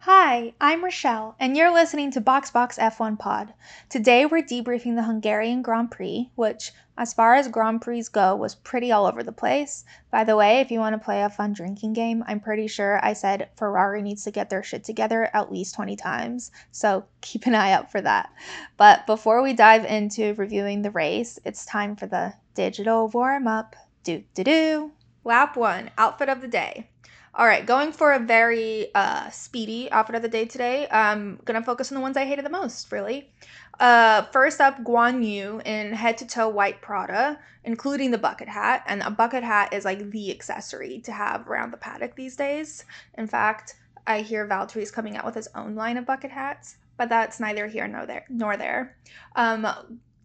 [0.00, 3.54] Hi, I'm Rochelle, and you're listening to BoxBox F1 Pod.
[3.88, 8.56] Today we're debriefing the Hungarian Grand Prix, which, as far as Grand Prix go, was
[8.56, 9.84] pretty all over the place.
[10.10, 12.98] By the way, if you want to play a fun drinking game, I'm pretty sure
[13.04, 17.46] I said Ferrari needs to get their shit together at least 20 times, so keep
[17.46, 18.32] an eye out for that.
[18.76, 23.76] But before we dive into reviewing the race, it's time for the digital warm up.
[24.02, 24.92] Do do do.
[25.22, 26.90] Lap one, outfit of the day.
[27.38, 30.88] All right, going for a very uh, speedy outfit of the day today.
[30.90, 33.30] I'm gonna focus on the ones I hated the most, really.
[33.78, 38.82] Uh, first up, Guan Yu in head to toe white Prada, including the bucket hat.
[38.88, 42.84] And a bucket hat is like the accessory to have around the paddock these days.
[43.16, 47.08] In fact, I hear Valtteri's coming out with his own line of bucket hats, but
[47.08, 48.24] that's neither here nor there.
[48.28, 48.96] Nor there.
[49.36, 49.64] Um,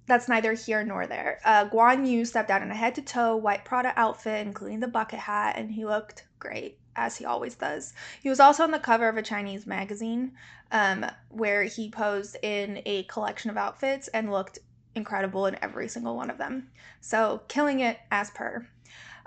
[0.08, 1.40] that's neither here nor there.
[1.46, 4.88] Uh, Guan Yu stepped out in a head to toe white Prada outfit, including the
[4.88, 7.94] bucket hat, and he looked great, as he always does.
[8.22, 10.34] He was also on the cover of a Chinese magazine
[10.72, 14.60] um, where he posed in a collection of outfits and looked
[14.96, 16.70] incredible in every single one of them.
[17.02, 18.68] So, killing it as per.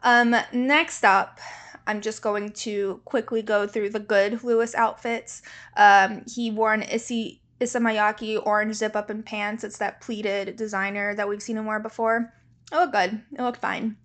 [0.03, 1.41] Um, next up,
[1.87, 5.43] I'm just going to quickly go through the good Lewis outfits.
[5.77, 9.65] Um, he wore an Issey Isamayaki orange zip up and pants.
[9.65, 12.33] It's that pleated designer that we've seen him wear before.
[12.73, 13.23] It looked good.
[13.33, 13.97] It looked fine.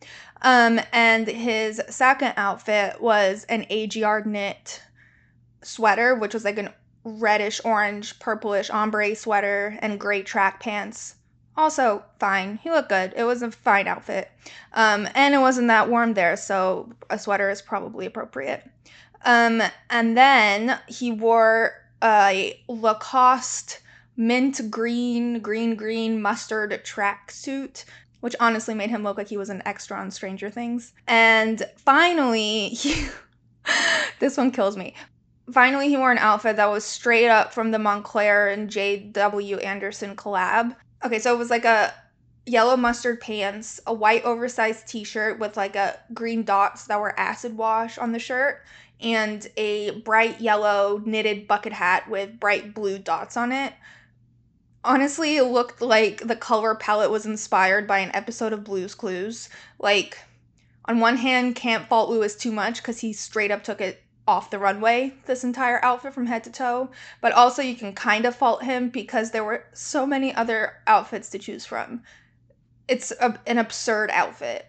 [0.41, 4.81] Um, and his second outfit was an AGR knit
[5.63, 6.69] sweater, which was like an
[7.03, 11.15] reddish orange, purplish ombre sweater and gray track pants.
[11.57, 12.59] Also fine.
[12.63, 13.13] He looked good.
[13.15, 14.31] It was a fine outfit.
[14.73, 18.63] Um, and it wasn't that warm there, so a sweater is probably appropriate.
[19.25, 21.73] Um, and then he wore
[22.03, 23.81] a Lacoste
[24.15, 27.85] mint green, green, green mustard tracksuit,
[28.21, 30.93] which honestly made him look like he was an extra on Stranger Things.
[31.07, 33.07] And finally, he,
[34.19, 34.95] this one kills me.
[35.51, 39.57] Finally, he wore an outfit that was straight up from the Moncler and J.W.
[39.57, 40.75] Anderson collab.
[41.03, 41.93] Okay, so it was like a
[42.45, 47.19] yellow mustard pants, a white oversized t shirt with like a green dots that were
[47.19, 48.61] acid wash on the shirt,
[49.01, 53.73] and a bright yellow knitted bucket hat with bright blue dots on it.
[54.83, 59.49] Honestly, it looked like the color palette was inspired by an episode of Blue's Clues.
[59.77, 60.17] Like,
[60.85, 64.49] on one hand, can't fault Lewis too much because he straight up took it off
[64.49, 66.89] the runway, this entire outfit from head to toe.
[67.21, 71.29] But also, you can kind of fault him because there were so many other outfits
[71.31, 72.01] to choose from.
[72.87, 74.65] It's a, an absurd outfit,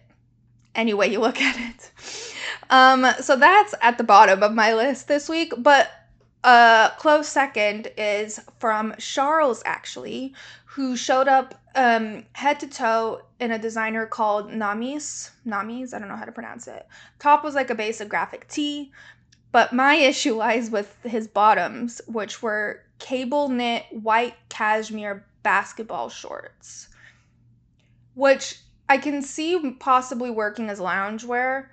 [0.75, 1.91] any way you look at it.
[2.69, 5.53] Um, so that's at the bottom of my list this week.
[5.57, 5.89] But
[6.43, 10.33] a close second is from Charles, actually,
[10.65, 15.31] who showed up um, head to toe in a designer called Namis.
[15.45, 16.87] Namis, I don't know how to pronounce it.
[17.19, 18.91] Top was like a basic graphic tee,
[19.51, 26.89] but my issue lies with his bottoms, which were cable knit white cashmere basketball shorts,
[28.15, 28.59] which
[28.89, 31.67] I can see possibly working as loungewear,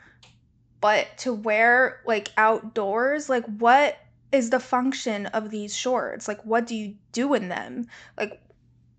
[0.80, 3.98] but to wear like outdoors, like what
[4.32, 6.28] is the function of these shorts?
[6.28, 7.86] Like, what do you do in them?
[8.16, 8.40] Like,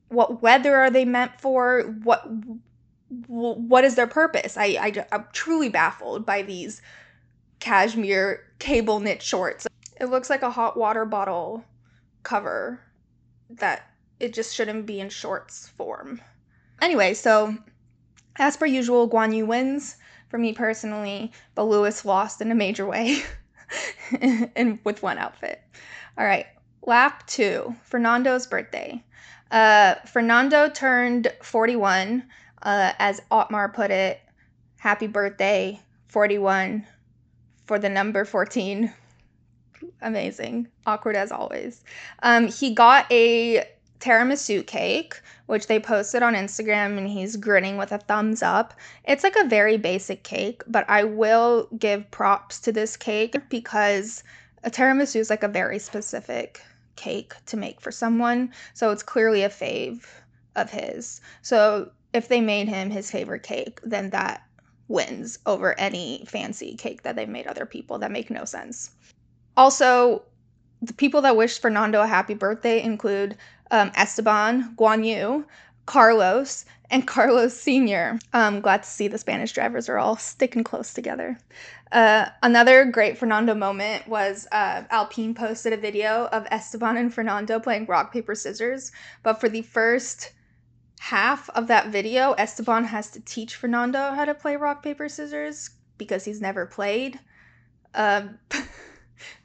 [0.09, 1.83] what weather are they meant for?
[2.03, 2.27] What
[3.27, 4.57] what is their purpose?
[4.57, 6.81] I, I I'm truly baffled by these
[7.59, 9.67] cashmere cable knit shorts.
[9.99, 11.63] It looks like a hot water bottle
[12.23, 12.79] cover
[13.49, 13.83] that
[14.19, 16.21] it just shouldn't be in shorts form.
[16.81, 17.57] Anyway, so
[18.37, 19.97] as per usual, Guan Yu wins
[20.29, 23.21] for me personally, but Lewis lost in a major way.
[24.55, 25.61] and with one outfit.
[26.17, 26.45] All right,
[26.85, 29.03] lap two, Fernando's birthday.
[29.51, 32.23] Uh, Fernando turned 41.
[32.61, 34.21] Uh, as Otmar put it,
[34.77, 36.85] happy birthday, 41,
[37.65, 38.93] for the number 14.
[40.01, 40.67] Amazing.
[40.85, 41.83] Awkward as always.
[42.21, 43.65] Um, he got a
[44.01, 48.73] tiramisu cake, which they posted on Instagram, and he's grinning with a thumbs up.
[49.05, 54.23] It's like a very basic cake, but I will give props to this cake because
[54.63, 56.61] a tiramisu is like a very specific
[56.95, 58.51] cake to make for someone.
[58.73, 60.05] So it's clearly a fave
[60.55, 61.21] of his.
[61.41, 64.43] So if they made him his favorite cake, then that
[64.87, 68.91] wins over any fancy cake that they've made other people that make no sense.
[69.55, 70.23] Also,
[70.81, 73.37] the people that wished Fernando a happy birthday include
[73.71, 75.45] um, Esteban, Guan Yu,
[75.85, 78.19] Carlos, and Carlos Sr.
[78.33, 81.37] I'm glad to see the Spanish drivers are all sticking close together.
[81.91, 87.59] Uh, another great Fernando moment was uh, Alpine posted a video of Esteban and Fernando
[87.59, 88.91] playing rock, paper, scissors,
[89.23, 90.33] but for the first
[90.99, 95.71] half of that video, Esteban has to teach Fernando how to play rock, paper, scissors
[95.97, 97.19] because he's never played.
[97.95, 98.37] Um,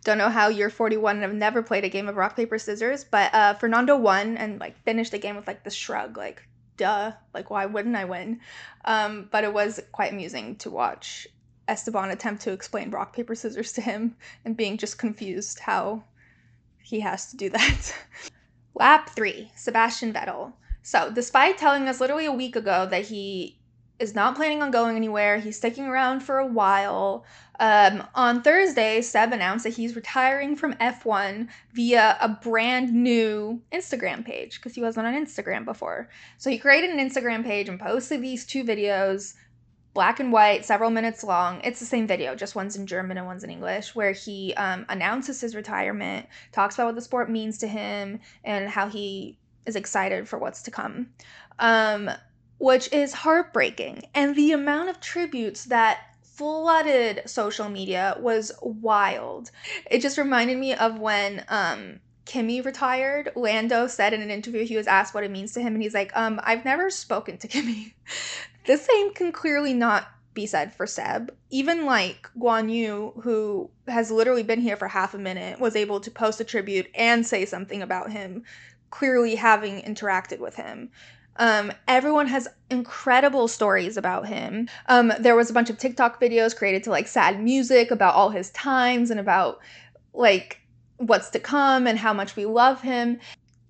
[0.04, 3.04] don't know how you're 41 and have never played a game of rock, paper, scissors,
[3.04, 6.42] but uh, Fernando won and like finished the game with like the shrug, like,
[6.76, 8.40] duh, like, why wouldn't I win?
[8.84, 11.26] Um, but it was quite amusing to watch
[11.68, 16.04] Esteban attempt to explain rock, paper, scissors to him and being just confused how
[16.82, 17.94] he has to do that.
[18.74, 20.52] Lap three, Sebastian Vettel.
[20.82, 23.58] So, despite telling us literally a week ago that he
[23.98, 27.24] is not planning on going anywhere, he's sticking around for a while.
[27.58, 34.24] Um, on Thursday, Seb announced that he's retiring from F1 via a brand new Instagram
[34.24, 36.10] page because he wasn't on Instagram before.
[36.36, 39.34] So he created an Instagram page and posted these two videos,
[39.94, 41.62] black and white, several minutes long.
[41.64, 44.84] It's the same video, just one's in German and one's in English, where he um,
[44.90, 49.74] announces his retirement, talks about what the sport means to him, and how he is
[49.74, 51.08] excited for what's to come,
[51.58, 52.10] um,
[52.58, 54.04] which is heartbreaking.
[54.14, 59.50] And the amount of tributes that flooded social media was wild.
[59.90, 63.32] It just reminded me of when um, Kimi retired.
[63.34, 65.94] Lando said in an interview he was asked what it means to him, and he's
[65.94, 67.94] like, um, I've never spoken to Kimi.
[68.66, 71.34] the same can clearly not be said for Seb.
[71.48, 76.00] Even like Guan Yu, who has literally been here for half a minute, was able
[76.00, 78.44] to post a tribute and say something about him
[78.90, 80.90] clearly having interacted with him.
[81.38, 84.68] Um, everyone has incredible stories about him.
[84.86, 88.30] Um, there was a bunch of TikTok videos created to like sad music about all
[88.30, 89.60] his times and about
[90.12, 90.60] like
[90.96, 93.18] what's to come and how much we love him.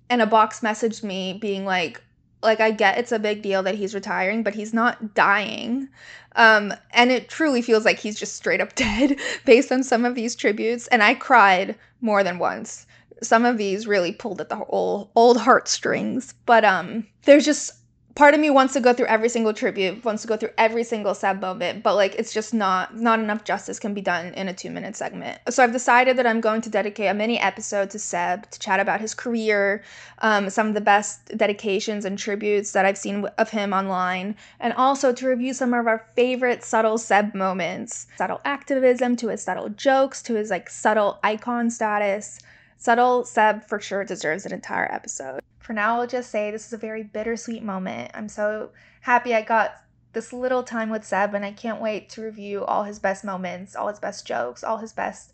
[0.09, 2.01] And a box messaged me being like,
[2.41, 5.89] like I get it's a big deal that he's retiring, but he's not dying.
[6.35, 10.15] Um, and it truly feels like he's just straight up dead based on some of
[10.15, 10.87] these tributes.
[10.87, 12.85] And I cried more than once
[13.21, 16.33] some of these really pulled at the old old heartstrings.
[16.45, 17.73] But um, there's just
[18.17, 20.83] part of me wants to go through every single tribute, wants to go through every
[20.83, 24.47] single sad moment, but like it's just not not enough justice can be done in
[24.47, 25.39] a two minute segment.
[25.49, 28.79] So I've decided that I'm going to dedicate a mini episode to Seb to chat
[28.79, 29.83] about his career,
[30.19, 34.73] um, some of the best dedications and tributes that I've seen of him online, and
[34.73, 39.69] also to review some of our favorite subtle Seb moments, subtle activism to his subtle
[39.69, 42.39] jokes to his like subtle icon status.
[42.77, 45.41] Subtle Seb for sure deserves an entire episode.
[45.59, 48.11] For now, I'll just say this is a very bittersweet moment.
[48.13, 48.69] I'm so
[49.01, 49.83] happy I got
[50.13, 53.75] this little time with Seb, and I can't wait to review all his best moments,
[53.75, 55.33] all his best jokes, all his best,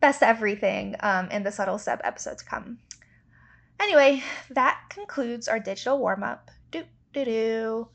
[0.00, 2.78] best everything um, in the Subtle Seb episode to come.
[3.80, 6.50] Anyway, that concludes our digital warm up.
[6.70, 7.88] Do do do.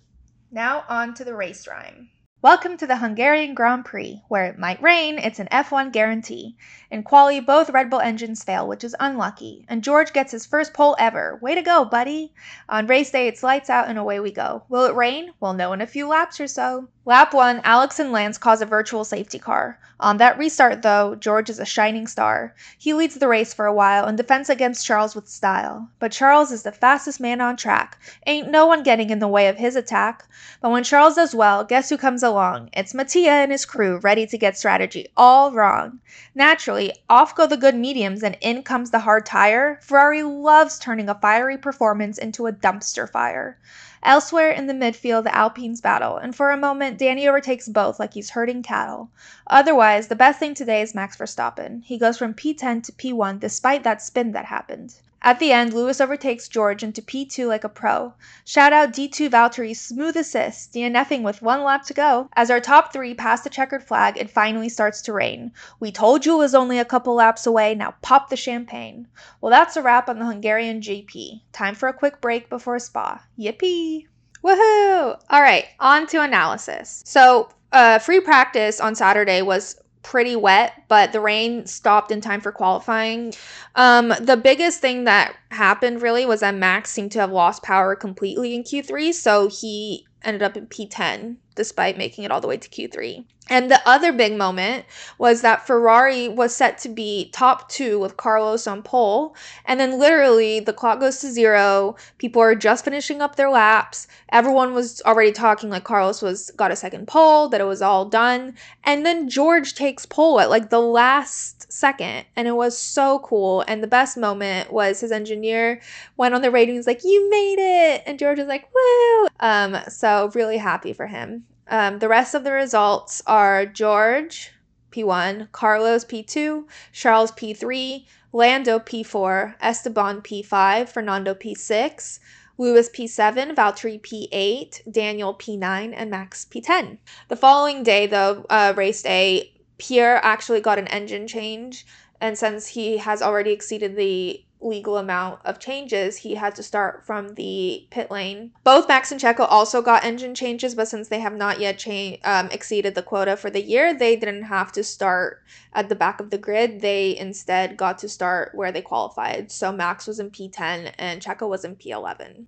[0.52, 2.10] Now on to the race rhyme.
[2.42, 6.56] Welcome to the Hungarian Grand Prix, where it might rain, it's an F1 guarantee.
[6.90, 10.74] In quali, both Red Bull engines fail, which is unlucky, and George gets his first
[10.74, 11.38] pole ever.
[11.42, 12.34] Way to go, buddy!
[12.70, 14.64] On race day, it's lights out and away we go.
[14.70, 15.34] Will it rain?
[15.42, 16.88] We'll know in a few laps or so.
[17.10, 19.80] Lap 1, Alex and Lance cause a virtual safety car.
[20.00, 22.54] On that restart, though, George is a shining star.
[22.78, 25.90] He leads the race for a while and defends against Charles with style.
[25.98, 27.98] But Charles is the fastest man on track.
[28.28, 30.24] Ain't no one getting in the way of his attack.
[30.62, 32.70] But when Charles does well, guess who comes along?
[32.74, 36.02] It's Mattia and his crew, ready to get strategy all wrong.
[36.36, 39.80] Naturally, off go the good mediums and in comes the hard tire.
[39.82, 43.58] Ferrari loves turning a fiery performance into a dumpster fire.
[44.02, 48.14] Elsewhere in the midfield, the Alpines battle, and for a moment, Danny overtakes both like
[48.14, 49.10] he's herding cattle.
[49.48, 51.84] Otherwise, the best thing today is Max Verstappen.
[51.84, 54.96] He goes from P10 to P1 despite that spin that happened.
[55.22, 58.14] At the end, Lewis overtakes George into P2 like a pro.
[58.46, 62.30] Shout out D2 Valtteri's smooth assist, DNFing with one lap to go.
[62.34, 65.52] As our top three pass the checkered flag, it finally starts to rain.
[65.80, 69.08] We told you it was only a couple laps away, now pop the champagne.
[69.42, 71.42] Well, that's a wrap on the Hungarian GP.
[71.52, 73.22] Time for a quick break before Spa.
[73.38, 74.08] Yippee!
[74.42, 75.20] Woohoo!
[75.30, 77.04] All right, on to analysis.
[77.06, 82.42] So, uh, free practice on Saturday was pretty wet, but the rain stopped in time
[82.42, 83.34] for qualifying.
[83.76, 87.96] Um, the biggest thing that happened really was that Max seemed to have lost power
[87.96, 92.56] completely in Q3, so he ended up in P10 despite making it all the way
[92.56, 93.26] to Q3.
[93.50, 94.86] And the other big moment
[95.18, 99.36] was that Ferrari was set to be top two with Carlos on pole.
[99.66, 101.96] And then literally the clock goes to zero.
[102.20, 104.08] People are just finishing up their laps.
[104.32, 108.06] Everyone was already talking like Carlos was got a second pole, that it was all
[108.06, 108.54] done.
[108.84, 112.26] And then George takes pole at like the last second.
[112.36, 113.66] And it was so cool.
[113.68, 115.82] And the best moment was his engineer
[116.18, 118.04] went on the radio and was like, You made it.
[118.06, 119.28] And George was like, Woo.
[119.40, 121.46] Um, so really happy for him.
[121.70, 124.52] Um, the rest of the results are George
[124.92, 132.20] P1, Carlos P2, Charles P3, Lando P4, Esteban P5, Fernando P6,
[132.58, 136.98] Lewis P7, Valtteri P8, Daniel P9, and Max P10.
[137.28, 141.86] The following day, though, uh, race day, Pierre actually got an engine change,
[142.20, 147.06] and since he has already exceeded the legal amount of changes, he had to start
[147.06, 148.52] from the pit lane.
[148.64, 152.18] Both Max and Checo also got engine changes, but since they have not yet cha-
[152.24, 156.20] um, exceeded the quota for the year, they didn't have to start at the back
[156.20, 156.82] of the grid.
[156.82, 159.52] They instead got to start where they qualified.
[159.52, 162.46] So Max was in P10 and Checo was in P11.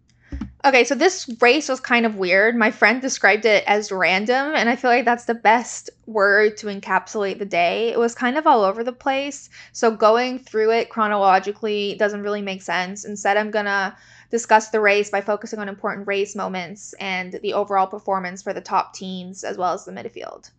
[0.63, 2.55] Okay, so this race was kind of weird.
[2.55, 6.67] My friend described it as random, and I feel like that's the best word to
[6.67, 7.89] encapsulate the day.
[7.89, 9.49] It was kind of all over the place.
[9.71, 13.05] So going through it chronologically doesn't really make sense.
[13.05, 13.97] Instead, I'm gonna
[14.29, 18.61] discuss the race by focusing on important race moments and the overall performance for the
[18.61, 20.51] top teams as well as the midfield.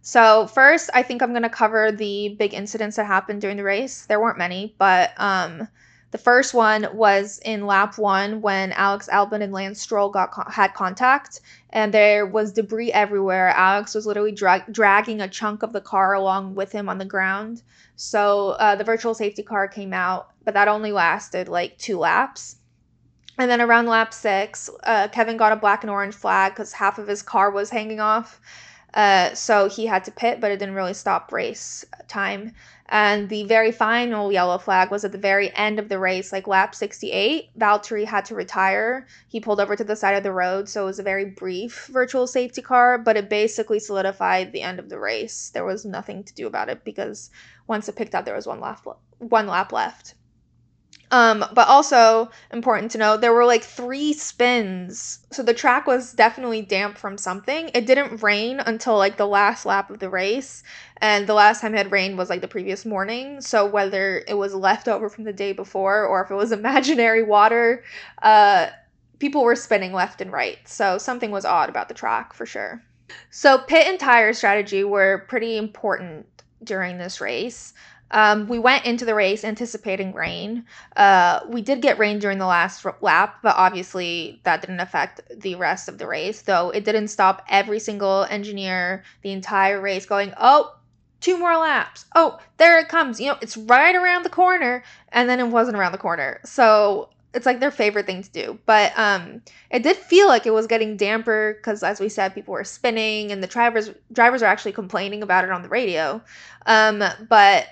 [0.00, 4.06] So first, I think I'm gonna cover the big incidents that happened during the race.
[4.06, 5.66] There weren't many, but um,
[6.10, 10.74] the first one was in lap one when Alex Albon and Lance Stroll got had
[10.74, 11.40] contact,
[11.70, 13.48] and there was debris everywhere.
[13.50, 17.04] Alex was literally dra- dragging a chunk of the car along with him on the
[17.04, 17.62] ground.
[17.94, 22.56] So uh, the virtual safety car came out, but that only lasted like two laps.
[23.38, 26.98] And then around lap six, uh, Kevin got a black and orange flag because half
[26.98, 28.40] of his car was hanging off.
[28.92, 32.52] Uh, so he had to pit, but it didn't really stop race time.
[32.92, 36.48] And the very final yellow flag was at the very end of the race, like
[36.48, 37.56] lap 68.
[37.56, 39.06] Valtteri had to retire.
[39.28, 41.86] He pulled over to the side of the road, so it was a very brief
[41.86, 45.50] virtual safety car, but it basically solidified the end of the race.
[45.50, 47.30] There was nothing to do about it because
[47.68, 48.84] once it picked up, there was one lap,
[49.18, 50.14] one lap left.
[51.12, 55.26] Um, but also important to note, there were like three spins.
[55.32, 57.70] So the track was definitely damp from something.
[57.74, 60.62] It didn't rain until like the last lap of the race.
[60.98, 63.40] And the last time it had rained was like the previous morning.
[63.40, 67.82] So whether it was leftover from the day before or if it was imaginary water,
[68.22, 68.68] uh,
[69.18, 70.58] people were spinning left and right.
[70.64, 72.82] So something was odd about the track for sure.
[73.30, 76.26] So pit and tire strategy were pretty important
[76.62, 77.72] during this race.
[78.10, 80.64] Um, we went into the race anticipating rain.
[80.96, 85.54] Uh, we did get rain during the last lap, but obviously that didn't affect the
[85.54, 90.32] rest of the race, though it didn't stop every single engineer the entire race going,
[90.38, 90.74] oh,
[91.20, 92.06] two more laps.
[92.14, 93.20] Oh, there it comes.
[93.20, 94.82] You know, it's right around the corner.
[95.10, 96.40] And then it wasn't around the corner.
[96.44, 98.58] So it's like their favorite thing to do.
[98.66, 102.52] But um, it did feel like it was getting damper because, as we said, people
[102.52, 106.20] were spinning and the drivers drivers are actually complaining about it on the radio.
[106.66, 107.66] Um, but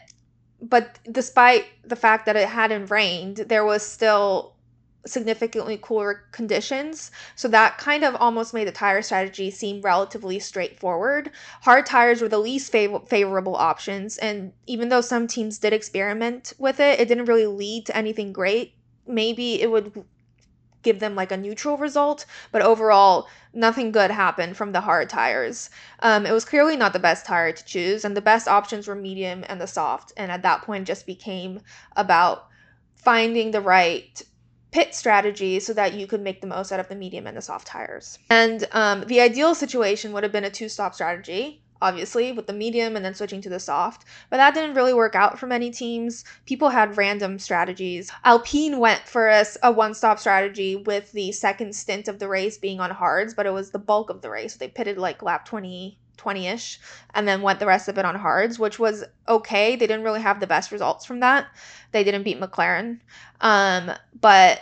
[0.61, 4.55] but despite the fact that it hadn't rained, there was still
[5.07, 7.11] significantly cooler conditions.
[7.35, 11.31] So that kind of almost made the tire strategy seem relatively straightforward.
[11.63, 16.53] Hard tires were the least fav- favorable options, and even though some teams did experiment
[16.59, 18.75] with it, it didn't really lead to anything great.
[19.07, 20.05] Maybe it would
[20.83, 25.71] give them like a neutral result, but overall, nothing good happened from the hard tires.
[26.01, 28.95] Um, it was clearly not the best tire to choose, and the best options were
[28.95, 30.13] medium and the soft.
[30.17, 31.61] And at that point, just became
[31.97, 32.47] about
[32.95, 34.23] finding the right
[34.71, 37.43] pit strategy so that you could make the most out of the medium and the
[37.43, 38.19] soft tires.
[38.29, 42.53] And um, the ideal situation would have been a two stop strategy obviously, with the
[42.53, 44.05] medium and then switching to the soft.
[44.31, 46.25] But that didn't really work out for many teams.
[46.47, 48.11] People had random strategies.
[48.25, 52.59] Alpine went for a, a one stop strategy with the second stint of the race
[52.59, 54.57] being on hards, but it was the bulk of the race.
[54.57, 55.99] They pitted like lap 20.
[56.19, 56.81] 20 ish,
[57.15, 59.77] and then went the rest of it on hards, which was okay.
[59.77, 61.47] They didn't really have the best results from that.
[61.93, 62.99] They didn't beat McLaren.
[63.41, 64.61] Um, but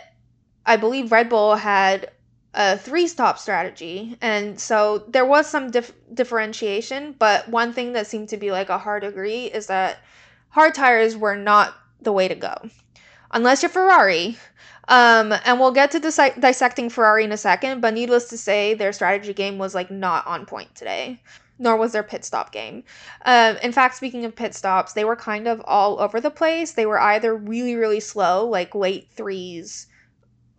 [0.67, 2.11] I believe Red Bull had
[2.57, 4.17] a three stop strategy.
[4.19, 8.69] And so there was some dif- differentiation, but one thing that seemed to be like
[8.69, 9.99] a hard agree is that
[10.49, 12.55] hard tires were not the way to go.
[13.31, 14.37] Unless you're Ferrari.
[14.89, 18.73] Um, and we'll get to dis- dissecting Ferrari in a second, but needless to say,
[18.73, 21.21] their strategy game was like not on point today
[21.59, 22.83] nor was their pit stop game.
[23.25, 26.73] Um, in fact, speaking of pit stops, they were kind of all over the place.
[26.73, 29.87] They were either really, really slow, like late threes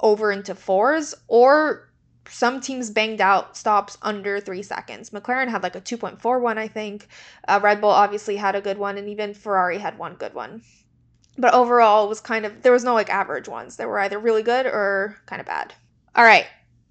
[0.01, 1.88] over into fours, or
[2.31, 5.11] some teams banged out stops under three seconds.
[5.11, 7.09] McLaren had like a 2.41, I think.
[7.47, 10.63] Uh, Red Bull obviously had a good one, and even Ferrari had one good one.
[11.37, 13.77] But overall, it was kind of, there was no like average ones.
[13.77, 15.75] They were either really good or kind of bad.
[16.17, 16.47] All right,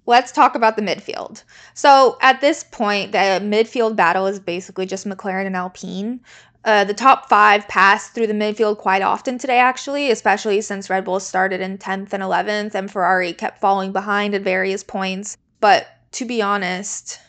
[0.06, 1.44] let's talk about the midfield.
[1.74, 6.20] So at this point, the midfield battle is basically just McLaren and Alpine.
[6.68, 11.02] Uh, the top five passed through the midfield quite often today, actually, especially since Red
[11.06, 15.38] Bull started in 10th and 11th and Ferrari kept falling behind at various points.
[15.60, 17.20] But to be honest,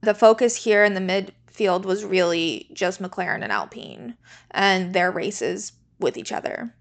[0.00, 4.16] the focus here in the midfield was really just McLaren and Alpine
[4.50, 6.74] and their races with each other.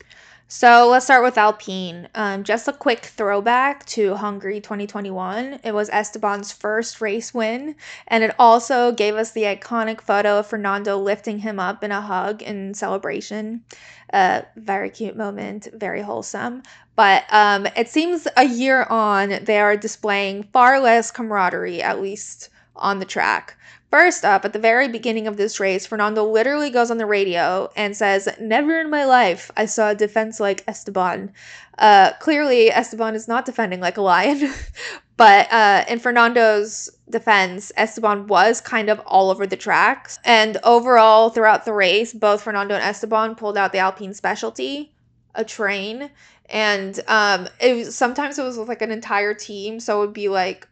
[0.50, 2.08] So let's start with Alpine.
[2.16, 5.60] Um, just a quick throwback to Hungary 2021.
[5.62, 7.76] It was Esteban's first race win,
[8.08, 12.00] and it also gave us the iconic photo of Fernando lifting him up in a
[12.00, 13.66] hug in celebration.
[14.14, 16.64] Uh, very cute moment, very wholesome.
[16.96, 22.48] But um, it seems a year on, they are displaying far less camaraderie, at least
[22.74, 23.58] on the track.
[23.90, 27.70] First up, at the very beginning of this race, Fernando literally goes on the radio
[27.78, 31.32] and says, Never in my life I saw a defense like Esteban.
[31.78, 34.54] Uh, clearly, Esteban is not defending like a lion,
[35.18, 40.20] but uh, in Fernando's defense, Esteban was kind of all over the tracks.
[40.26, 44.92] And overall, throughout the race, both Fernando and Esteban pulled out the Alpine specialty,
[45.34, 46.10] a train.
[46.50, 49.80] And um, it was, sometimes it was like an entire team.
[49.80, 50.68] So it would be like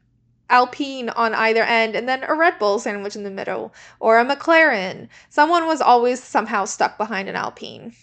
[0.49, 4.25] Alpine on either end and then a Red Bull sandwich in the middle or a
[4.25, 5.07] McLaren.
[5.29, 7.93] Someone was always somehow stuck behind an Alpine.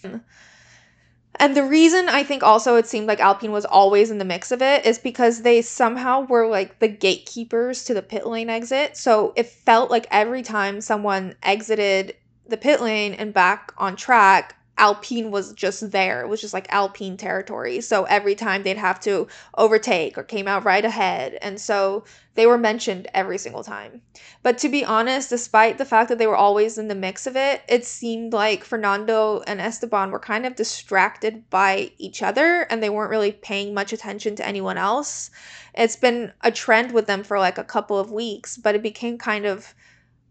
[1.37, 4.51] And the reason I think also it seemed like Alpine was always in the mix
[4.51, 8.97] of it is because they somehow were like the gatekeepers to the pit lane exit.
[8.97, 12.15] So it felt like every time someone exited
[12.47, 16.21] the pit lane and back on track, Alpine was just there.
[16.21, 17.79] It was just like Alpine territory.
[17.81, 21.37] So every time they'd have to overtake or came out right ahead.
[21.41, 24.01] And so they were mentioned every single time.
[24.41, 27.35] But to be honest, despite the fact that they were always in the mix of
[27.35, 32.81] it, it seemed like Fernando and Esteban were kind of distracted by each other and
[32.81, 35.29] they weren't really paying much attention to anyone else.
[35.75, 39.19] It's been a trend with them for like a couple of weeks, but it became
[39.19, 39.75] kind of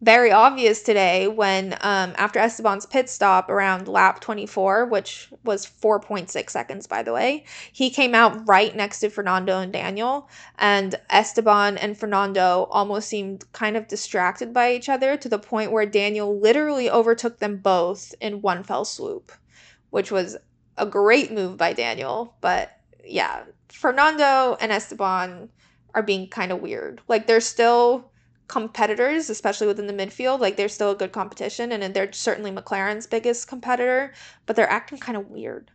[0.02, 6.50] very obvious today when um, after Esteban's pit stop around lap 24, which was 4.6
[6.50, 10.28] seconds, by the way, he came out right next to Fernando and Daniel.
[10.58, 15.70] And Esteban and Fernando almost seemed kind of distracted by each other to the point
[15.70, 19.30] where Daniel literally overtook them both in one fell swoop,
[19.90, 20.36] which was
[20.78, 22.34] a great move by Daniel.
[22.40, 25.48] But yeah, Fernando and Esteban
[25.94, 27.00] are being kind of weird.
[27.06, 28.10] Like they're still
[28.52, 30.38] competitors, especially within the midfield.
[30.38, 34.12] Like they're still a good competition, and they're certainly McLaren's biggest competitor,
[34.44, 35.70] but they're acting kind of weird.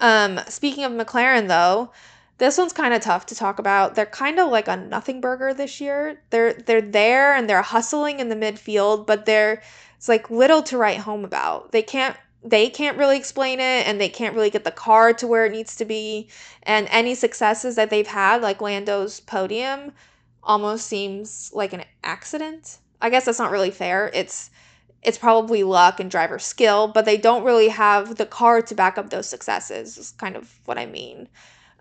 [0.00, 1.90] Um, speaking of McLaren, though,
[2.38, 3.94] this one's kind of tough to talk about.
[3.94, 6.22] They're kind of like a nothing burger this year.
[6.30, 9.62] They're they're there and they're hustling in the midfield, but they're
[9.98, 11.72] it's like little to write home about.
[11.72, 15.26] They can't they can't really explain it and they can't really get the car to
[15.26, 16.28] where it needs to be.
[16.62, 19.92] And any successes that they've had, like Lando's podium,
[20.46, 22.78] almost seems like an accident.
[23.02, 24.10] I guess that's not really fair.
[24.14, 24.50] It's
[25.02, 28.98] it's probably luck and driver skill, but they don't really have the car to back
[28.98, 29.98] up those successes.
[29.98, 31.28] Is kind of what I mean.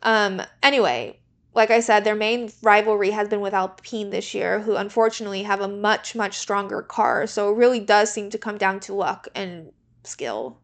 [0.04, 1.18] Um, anyway,
[1.54, 5.62] like I said, their main rivalry has been with Alpine this year, who unfortunately have
[5.62, 7.26] a much much stronger car.
[7.28, 9.72] So it really does seem to come down to luck and
[10.04, 10.60] skill.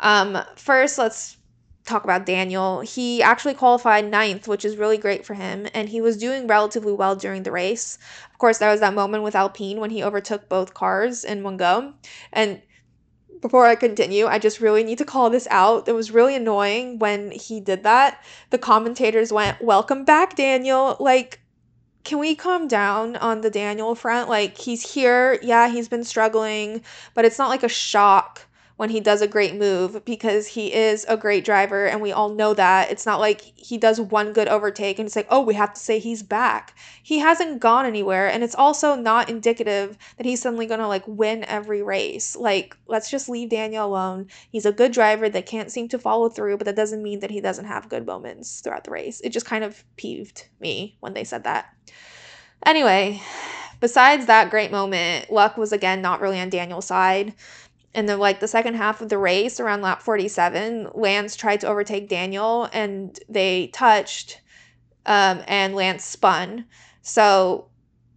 [0.00, 1.37] Um, first, let's
[1.88, 2.80] talk about Daniel.
[2.80, 6.92] He actually qualified ninth, which is really great for him, and he was doing relatively
[6.92, 7.98] well during the race.
[8.30, 11.56] Of course, there was that moment with Alpine when he overtook both cars in one
[11.56, 11.94] go.
[12.32, 12.62] And
[13.40, 15.88] before I continue, I just really need to call this out.
[15.88, 18.22] It was really annoying when he did that.
[18.50, 20.96] The commentators went, Welcome back, Daniel.
[21.00, 21.40] Like,
[22.04, 24.28] can we calm down on the Daniel front?
[24.28, 25.38] Like, he's here.
[25.42, 26.82] Yeah, he's been struggling,
[27.14, 28.47] but it's not like a shock
[28.78, 32.28] when he does a great move because he is a great driver and we all
[32.28, 32.92] know that.
[32.92, 35.80] It's not like he does one good overtake and it's like, oh, we have to
[35.80, 36.78] say he's back.
[37.02, 41.02] He hasn't gone anywhere and it's also not indicative that he's suddenly going to like
[41.08, 42.36] win every race.
[42.36, 44.28] Like, let's just leave Daniel alone.
[44.48, 47.32] He's a good driver that can't seem to follow through, but that doesn't mean that
[47.32, 49.20] he doesn't have good moments throughout the race.
[49.22, 51.74] It just kind of peeved me when they said that.
[52.64, 53.20] Anyway,
[53.80, 57.34] besides that great moment, luck was again not really on Daniel's side
[57.94, 61.66] in the like the second half of the race around lap 47 lance tried to
[61.66, 64.40] overtake daniel and they touched
[65.08, 66.66] um, and lance spun.
[67.02, 67.66] So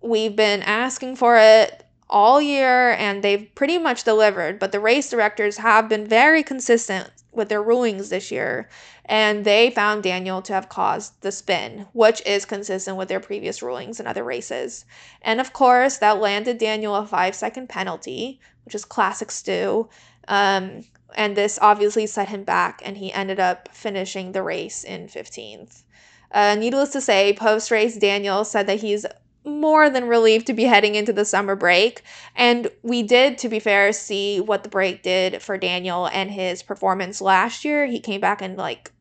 [0.01, 5.09] we've been asking for it all year and they've pretty much delivered but the race
[5.09, 8.67] directors have been very consistent with their rulings this year
[9.05, 13.61] and they found daniel to have caused the spin which is consistent with their previous
[13.61, 14.83] rulings in other races.
[15.21, 19.89] And of course that landed daniel a five second penalty which is classic Stu.
[20.27, 20.83] Um,
[21.15, 25.83] and this obviously set him back, and he ended up finishing the race in 15th.
[26.31, 29.05] Uh, needless to say, post race, Daniel said that he's
[29.43, 32.03] more than relieved to be heading into the summer break.
[32.35, 36.63] And we did, to be fair, see what the break did for Daniel and his
[36.63, 37.87] performance last year.
[37.87, 38.91] He came back and like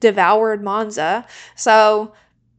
[0.00, 1.26] devoured Monza.
[1.56, 2.14] So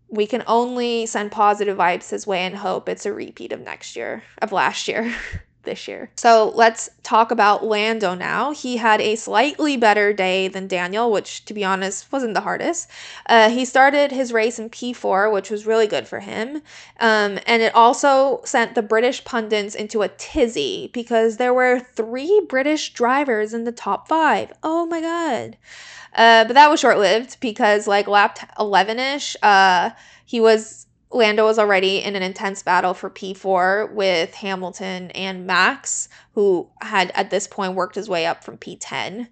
[0.10, 3.95] we can only send positive vibes his way and hope it's a repeat of next
[3.95, 5.13] year, of last year.
[5.68, 6.10] this year.
[6.16, 8.52] So let's talk about Lando now.
[8.52, 12.90] He had a slightly better day than Daniel, which to be honest wasn't the hardest.
[13.28, 16.64] Uh, he started his race in P4, which was really good for him.
[17.00, 22.42] Um, and it also sent the British pundits into a tizzy because there were three
[22.50, 24.52] British drivers in the top five.
[24.64, 25.58] Oh my God.
[26.16, 29.92] Uh, but that was short lived because, like, lap 11 ish, uh,
[30.26, 36.10] he was Lando was already in an intense battle for P4 with Hamilton and Max,
[36.34, 39.28] who had at this point worked his way up from P10.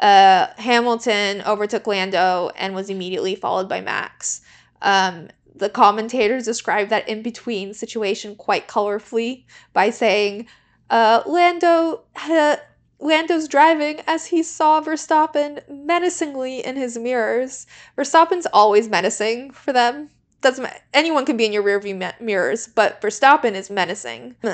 [0.00, 4.40] Uh, Hamilton overtook Lando and was immediately followed by Max.
[4.82, 10.46] Um, the commentators described that in between situation quite colorfully by saying,
[10.88, 12.02] uh, Lando.
[12.16, 12.56] Uh,
[13.02, 17.66] Lando's driving as he saw Verstappen menacingly in his mirrors.
[17.96, 20.10] Verstappen's always menacing for them
[20.40, 24.36] doesn't anyone can be in your rearview mirrors, but Verstappen is menacing.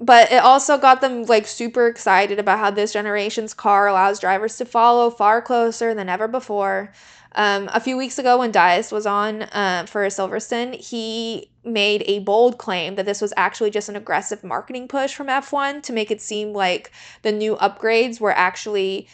[0.00, 4.56] But it also got them like super excited about how this generation's car allows drivers
[4.56, 6.92] to follow far closer than ever before.
[7.36, 12.18] Um, a few weeks ago, when Dias was on uh, for Silverstone, he made a
[12.18, 16.10] bold claim that this was actually just an aggressive marketing push from F1 to make
[16.10, 16.90] it seem like
[17.22, 19.06] the new upgrades were actually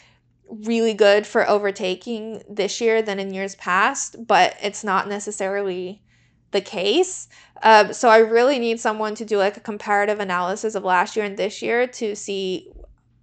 [0.48, 6.00] really good for overtaking this year than in years past, but it's not necessarily
[6.50, 7.28] the case.
[7.62, 11.24] Uh, so I really need someone to do like a comparative analysis of last year
[11.24, 12.70] and this year to see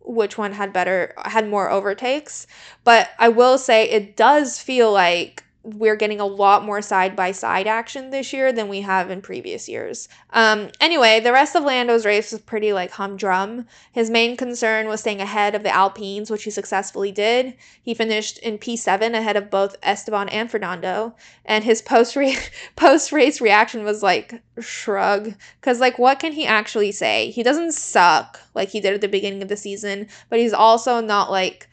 [0.02, 2.46] which one had better had more overtakes.
[2.84, 7.32] But I will say it does feel like we're getting a lot more side by
[7.32, 10.08] side action this year than we have in previous years.
[10.30, 13.66] Um, anyway, the rest of Lando's race was pretty like humdrum.
[13.92, 17.56] His main concern was staying ahead of the Alpines, which he successfully did.
[17.82, 22.16] He finished in P7 ahead of both Esteban and Fernando, and his post
[22.76, 27.32] post race reaction was like shrug, because like what can he actually say?
[27.32, 31.02] He doesn't suck like he did at the beginning of the season, but he's also
[31.02, 31.68] not like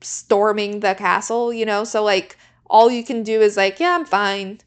[0.00, 1.82] storming the castle, you know.
[1.82, 2.36] So like
[2.70, 4.60] all you can do is like, yeah, I'm fine.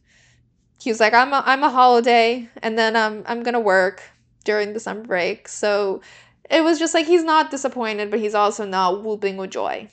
[0.80, 4.04] He was like, I'm a, I'm a holiday, and then I'm I'm gonna work
[4.44, 5.48] during the summer break.
[5.48, 6.02] So
[6.50, 9.88] it was just like he's not disappointed, but he's also not whooping with joy.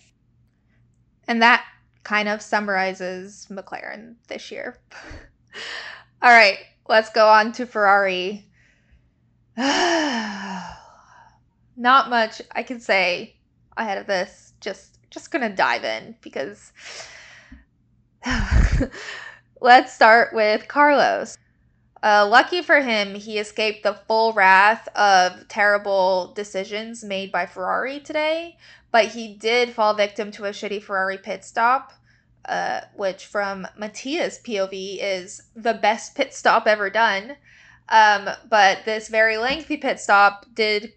[1.28, 1.64] And that
[2.02, 4.76] kind of summarizes McLaren this year.
[6.22, 8.44] All right, let's go on to Ferrari.
[9.56, 10.76] not
[12.10, 13.36] much I can say
[13.76, 14.54] ahead of this.
[14.60, 16.72] Just just gonna dive in because
[19.60, 21.38] Let's start with Carlos.
[22.02, 28.00] Uh, lucky for him, he escaped the full wrath of terrible decisions made by Ferrari
[28.00, 28.56] today,
[28.90, 31.92] but he did fall victim to a shitty Ferrari pit stop,
[32.46, 37.36] uh, which, from Mattia's POV, is the best pit stop ever done.
[37.88, 40.92] Um, but this very lengthy pit stop did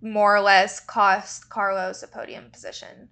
[0.00, 3.08] more or less cost Carlos a podium position.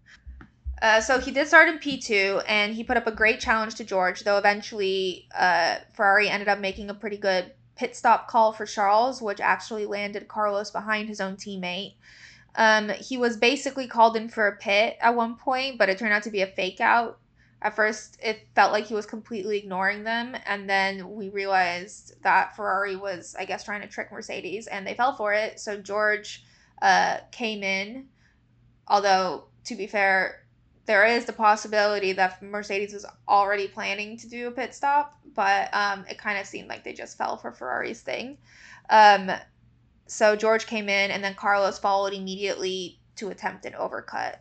[0.81, 3.85] Uh, so he did start in P2 and he put up a great challenge to
[3.85, 8.67] George, though eventually uh, Ferrari ended up making a pretty good pit stop call for
[8.67, 11.95] Charles, which actually landed Carlos behind his own teammate.
[12.55, 16.13] Um, he was basically called in for a pit at one point, but it turned
[16.13, 17.19] out to be a fake out.
[17.61, 22.55] At first, it felt like he was completely ignoring them, and then we realized that
[22.55, 25.59] Ferrari was, I guess, trying to trick Mercedes, and they fell for it.
[25.59, 26.45] So George
[26.83, 28.07] uh, came in,
[28.87, 30.45] although, to be fair,
[30.89, 35.69] there is the possibility that Mercedes was already planning to do a pit stop, but
[35.75, 38.39] um, it kind of seemed like they just fell for Ferrari's thing.
[38.89, 39.31] Um,
[40.07, 44.37] so George came in, and then Carlos followed immediately to attempt an overcut.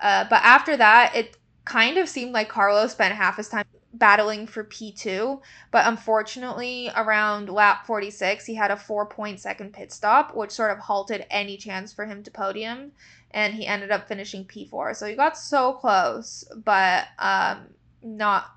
[0.00, 3.64] Uh, but after that, it kind of seemed like Carlos spent half his time
[3.94, 5.40] battling for P2,
[5.72, 10.70] but unfortunately, around lap 46, he had a four point second pit stop, which sort
[10.70, 12.92] of halted any chance for him to podium
[13.34, 14.96] and he ended up finishing P4.
[14.96, 17.68] So he got so close, but um,
[18.02, 18.50] not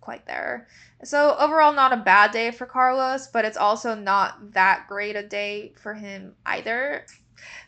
[0.00, 0.68] quite there.
[1.04, 5.26] So overall, not a bad day for Carlos, but it's also not that great a
[5.26, 7.04] day for him either.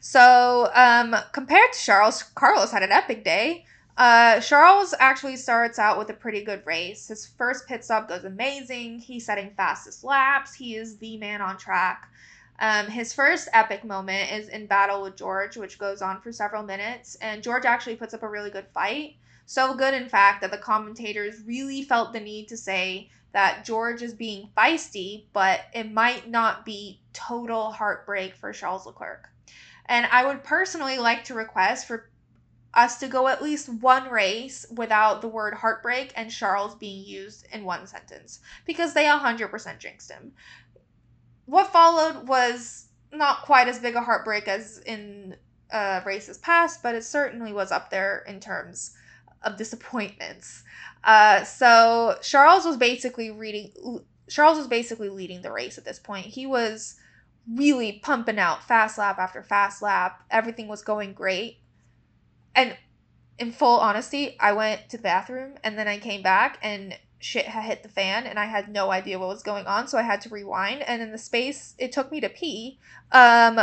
[0.00, 3.64] So um, compared to Charles, Carlos had an epic day.
[3.96, 7.09] Uh, Charles actually starts out with a pretty good race.
[7.09, 9.00] His first pit stop goes amazing.
[9.00, 10.54] He's setting fastest laps.
[10.54, 12.09] He is the man on track.
[12.61, 16.62] Um, his first epic moment is in battle with George, which goes on for several
[16.62, 19.16] minutes, and George actually puts up a really good fight.
[19.47, 24.03] So good, in fact, that the commentators really felt the need to say that George
[24.03, 29.29] is being feisty, but it might not be total heartbreak for Charles Leclerc.
[29.87, 32.11] And I would personally like to request for
[32.75, 37.47] us to go at least one race without the word heartbreak and Charles being used
[37.53, 40.33] in one sentence because they 100% jinxed him
[41.49, 45.35] what followed was not quite as big a heartbreak as in
[45.73, 48.95] uh, races past, but it certainly was up there in terms
[49.43, 50.63] of disappointments.
[51.05, 53.73] Uh, so Charles was basically reading.
[54.29, 56.27] Charles was basically leading the race at this point.
[56.27, 56.97] He was
[57.51, 60.23] really pumping out fast lap after fast lap.
[60.31, 61.61] Everything was going great.
[62.55, 62.77] And
[63.39, 67.46] in full honesty, I went to the bathroom and then I came back and shit
[67.46, 70.02] had hit the fan and I had no idea what was going on, so I
[70.02, 70.83] had to rewind.
[70.83, 72.78] And in the space it took me to pee,
[73.12, 73.61] um,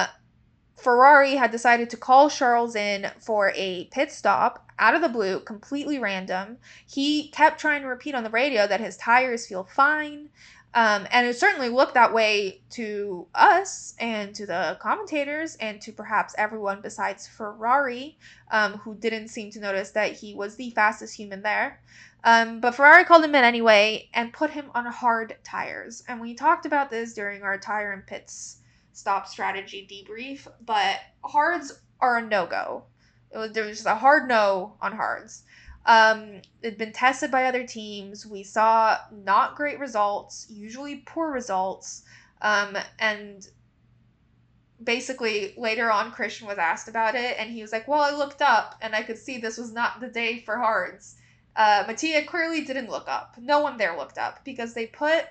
[0.77, 5.39] Ferrari had decided to call Charles in for a pit stop out of the blue,
[5.39, 6.57] completely random.
[6.85, 10.29] He kept trying to repeat on the radio that his tires feel fine.
[10.73, 15.93] Um, and it certainly looked that way to us and to the commentators and to
[15.93, 18.17] perhaps everyone besides Ferrari,
[18.51, 21.79] um, who didn't seem to notice that he was the fastest human there.
[22.25, 26.03] Um, but Ferrari called him in anyway and put him on hard tires.
[26.07, 28.57] And we talked about this during our tire and pits
[28.93, 32.85] stop strategy debrief, but hards are a no go.
[33.31, 35.43] It was there was just a hard no on hards.
[35.85, 38.25] Um, it'd been tested by other teams.
[38.25, 42.05] We saw not great results, usually poor results.
[42.41, 43.47] Um, and
[44.83, 48.41] basically later on Christian was asked about it and he was like, Well, I looked
[48.41, 51.17] up and I could see this was not the day for hards.
[51.55, 53.35] Uh, Mattia clearly didn't look up.
[53.39, 55.25] No one there looked up because they put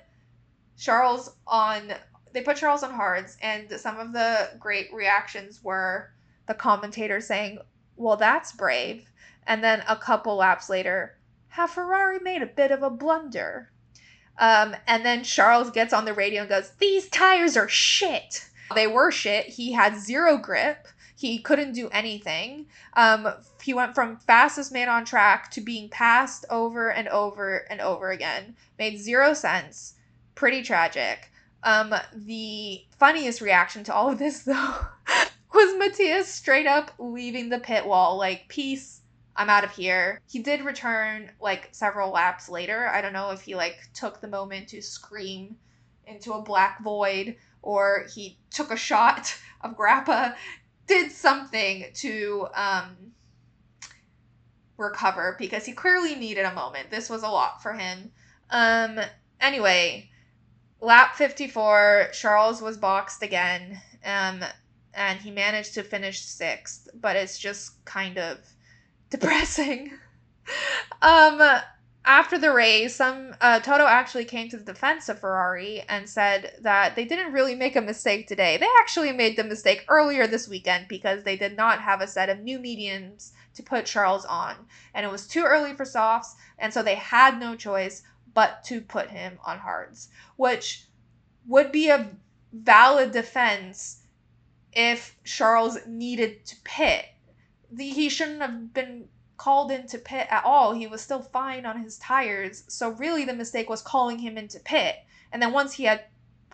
[0.79, 1.93] Charles on
[2.33, 6.11] they put Charles on hards and some of the great reactions were
[6.47, 7.59] the commentator saying,
[7.97, 9.11] Well, that's brave.
[9.47, 11.17] And then a couple laps later,
[11.49, 13.71] have Ferrari made a bit of a blunder?
[14.37, 18.49] Um, and then Charles gets on the radio and goes, These tires are shit.
[18.75, 19.47] They were shit.
[19.47, 20.89] He had zero grip.
[21.17, 22.67] He couldn't do anything.
[22.95, 23.29] Um,
[23.65, 28.11] he went from fastest man on track to being passed over and over and over
[28.11, 28.55] again.
[28.79, 29.95] Made zero sense.
[30.35, 31.31] Pretty tragic.
[31.63, 34.75] Um, the funniest reaction to all of this, though,
[35.55, 39.01] was Mattia's straight up leaving the pit wall, like, peace,
[39.35, 40.21] I'm out of here.
[40.29, 42.87] He did return like several laps later.
[42.89, 45.57] I don't know if he like took the moment to scream
[46.07, 50.37] into a black void or he took a shot of grappa,
[50.87, 53.14] did something to um
[54.77, 56.91] recover because he clearly needed a moment.
[56.91, 58.11] This was a lot for him.
[58.51, 59.01] Um
[59.41, 60.11] anyway,
[60.81, 63.81] lap 54, Charles was boxed again.
[64.05, 64.45] Um
[64.95, 68.39] and he managed to finish 6th, but it's just kind of
[69.11, 69.93] depressing.
[71.03, 71.41] um,
[72.05, 76.59] after the race, some uh, Toto actually came to the defense of Ferrari and said
[76.61, 78.57] that they didn't really make a mistake today.
[78.59, 82.29] They actually made the mistake earlier this weekend because they did not have a set
[82.29, 84.55] of new mediums to put Charles on,
[84.95, 88.81] and it was too early for softs, and so they had no choice but to
[88.81, 90.87] put him on hards, which
[91.47, 92.11] would be a
[92.53, 94.03] valid defense
[94.73, 97.07] if Charles needed to pit
[97.77, 100.73] the, he shouldn't have been called into pit at all.
[100.73, 102.65] He was still fine on his tires.
[102.69, 104.97] So really the mistake was calling him into pit.
[105.33, 106.05] And then once he had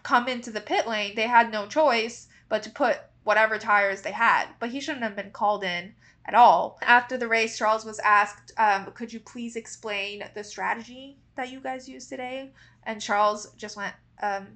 [0.03, 4.13] come into the pit lane, they had no choice but to put whatever tires they
[4.13, 4.47] had.
[4.59, 5.95] But he shouldn't have been called in
[6.27, 6.79] at all.
[6.83, 11.61] After the race, Charles was asked, um, could you please explain the strategy that you
[11.61, 12.53] guys used today?
[12.85, 14.47] And Charles just went, um,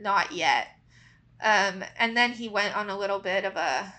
[0.00, 0.68] not yet.
[1.40, 3.92] Um, and then he went on a little bit of a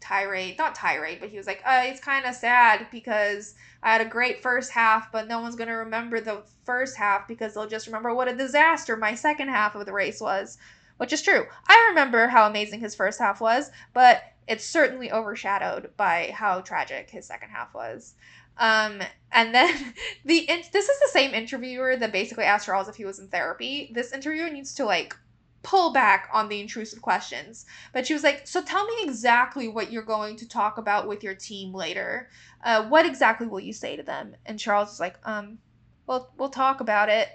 [0.00, 4.00] tirade, not tirade, but he was like, uh, it's kind of sad because I had
[4.00, 7.68] a great first half, but no one's going to remember the first half because they'll
[7.68, 10.58] just remember what a disaster my second half of the race was,
[10.96, 11.44] which is true.
[11.68, 17.10] I remember how amazing his first half was, but it's certainly overshadowed by how tragic
[17.10, 18.14] his second half was.
[18.56, 23.04] Um, and then the this is the same interviewer that basically asked Charles if he
[23.04, 23.90] was in therapy.
[23.94, 25.14] This interviewer needs to like
[25.62, 27.66] pull back on the intrusive questions.
[27.92, 31.22] But she was like, So tell me exactly what you're going to talk about with
[31.22, 32.30] your team later.
[32.64, 34.34] Uh, what exactly will you say to them?
[34.46, 35.58] And Charles was like, Um,
[36.06, 37.28] well, we'll talk about it.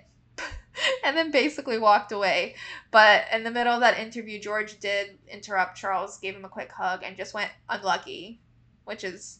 [1.03, 2.55] and then basically walked away.
[2.91, 6.71] But in the middle of that interview, George did interrupt Charles, gave him a quick
[6.71, 8.39] hug, and just went unlucky,
[8.85, 9.39] which is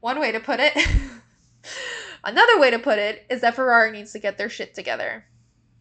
[0.00, 0.72] one way to put it.
[2.24, 5.24] Another way to put it is that Ferrari needs to get their shit together.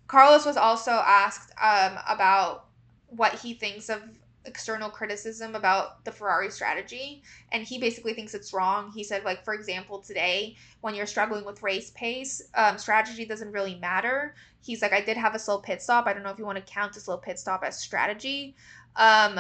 [0.08, 2.68] Carlos was also asked um, about
[3.08, 4.02] what he thinks of
[4.48, 8.92] external criticism about the Ferrari strategy, and he basically thinks it's wrong.
[8.92, 13.52] He said, like, for example, today, when you're struggling with race pace, um, strategy doesn't
[13.52, 14.36] really matter.
[14.62, 16.08] He's like, I did have a slow pit stop.
[16.08, 18.56] I don't know if you want to count a slow pit stop as strategy.
[18.96, 19.40] Um,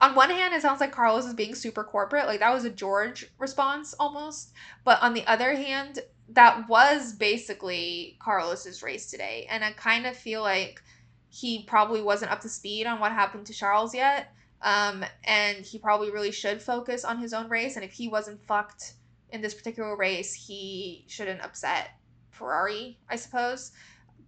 [0.00, 2.26] on one hand, it sounds like Carlos is being super corporate.
[2.26, 4.52] Like, that was a George response almost.
[4.84, 9.46] But on the other hand, that was basically Carlos's race today.
[9.48, 10.82] And I kind of feel like
[11.28, 14.32] he probably wasn't up to speed on what happened to Charles yet.
[14.62, 17.76] Um, and he probably really should focus on his own race.
[17.76, 18.94] And if he wasn't fucked
[19.30, 21.90] in this particular race, he shouldn't upset
[22.30, 23.72] Ferrari, I suppose.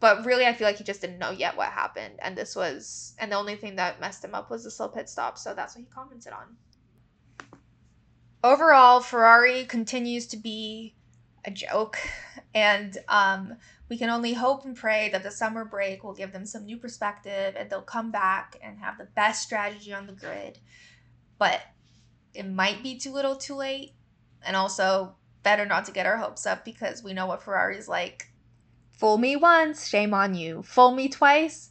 [0.01, 2.15] But really, I feel like he just didn't know yet what happened.
[2.21, 5.09] And this was, and the only thing that messed him up was the slow pit
[5.09, 5.39] stop.
[5.39, 6.57] So that's what he commented on.
[8.45, 10.95] Overall, Ferrari continues to be
[11.45, 11.99] a joke.
[12.55, 13.57] And um,
[13.89, 16.77] we can only hope and pray that the summer break will give them some new
[16.77, 20.59] perspective and they'll come back and have the best strategy on the grid.
[21.39, 21.61] But
[22.35, 23.93] it might be too little too late.
[24.45, 28.29] And also, better not to get our hopes up because we know what Ferrari's like.
[28.93, 30.63] Fool me once, shame on you.
[30.63, 31.71] Fool me twice,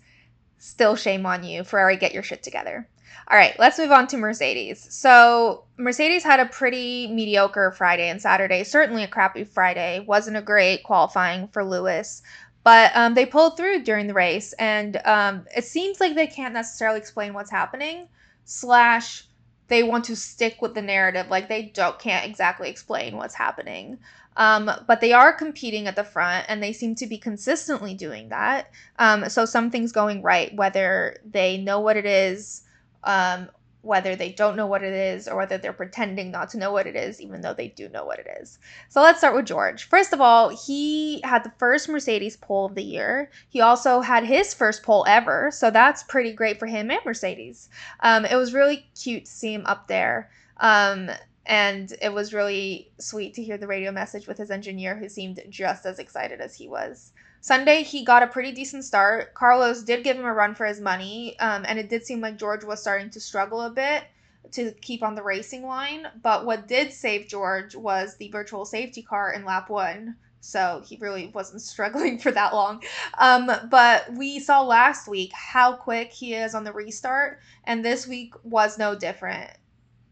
[0.57, 1.63] still shame on you.
[1.63, 2.87] Ferrari, get your shit together.
[3.29, 4.87] All right, let's move on to Mercedes.
[4.89, 10.03] So, Mercedes had a pretty mediocre Friday and Saturday, certainly a crappy Friday.
[10.07, 12.21] Wasn't a great qualifying for Lewis,
[12.63, 16.53] but um, they pulled through during the race, and um, it seems like they can't
[16.53, 18.07] necessarily explain what's happening.
[18.45, 19.25] Slash,
[19.67, 23.99] they want to stick with the narrative, like they don't can't exactly explain what's happening.
[24.37, 28.29] Um, but they are competing at the front and they seem to be consistently doing
[28.29, 28.69] that.
[28.99, 32.61] Um, so something's going right, whether they know what it is
[33.03, 33.49] um,
[33.81, 36.87] whether they don't know what it is or whether they're pretending not to know what
[36.87, 38.59] it is, even though they do know what it is.
[38.89, 39.87] So let's start with George.
[39.87, 43.31] First of all, he had the first Mercedes pole of the year.
[43.47, 47.69] He also had his first pole ever, so that's pretty great for him and Mercedes.
[48.01, 50.29] Um, it was really cute to see him up there.
[50.57, 51.09] Um,
[51.45, 55.41] and it was really sweet to hear the radio message with his engineer, who seemed
[55.49, 57.13] just as excited as he was.
[57.41, 59.33] Sunday, he got a pretty decent start.
[59.33, 62.37] Carlos did give him a run for his money, um, and it did seem like
[62.37, 64.05] George was starting to struggle a bit
[64.51, 66.07] to keep on the racing line.
[66.21, 70.15] But what did save George was the virtual safety car in lap one.
[70.39, 72.83] So he really wasn't struggling for that long.
[73.17, 78.07] Um, but we saw last week how quick he is on the restart, and this
[78.07, 79.51] week was no different.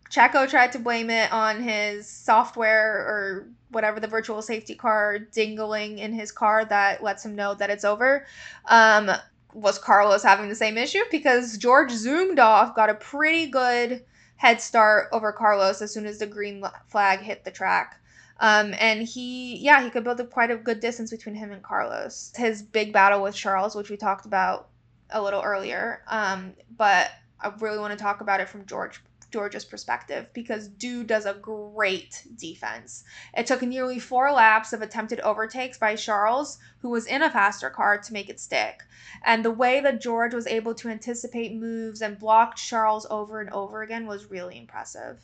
[0.09, 5.97] Checo tried to blame it on his software or whatever the virtual safety car dingling
[5.97, 8.25] in his car that lets him know that it's over.
[8.65, 9.11] Um,
[9.53, 10.99] was Carlos having the same issue?
[11.11, 14.03] Because George zoomed off, got a pretty good
[14.37, 17.99] head start over Carlos as soon as the green flag hit the track.
[18.39, 21.63] Um, and he, yeah, he could build up quite a good distance between him and
[21.63, 22.33] Carlos.
[22.35, 24.67] His big battle with Charles, which we talked about
[25.09, 26.01] a little earlier.
[26.07, 31.07] Um, but I really want to talk about it from George George's perspective because Dude
[31.07, 33.03] does a great defense.
[33.35, 37.69] It took nearly four laps of attempted overtakes by Charles, who was in a faster
[37.69, 38.83] car, to make it stick.
[39.23, 43.49] And the way that George was able to anticipate moves and block Charles over and
[43.51, 45.19] over again was really impressive.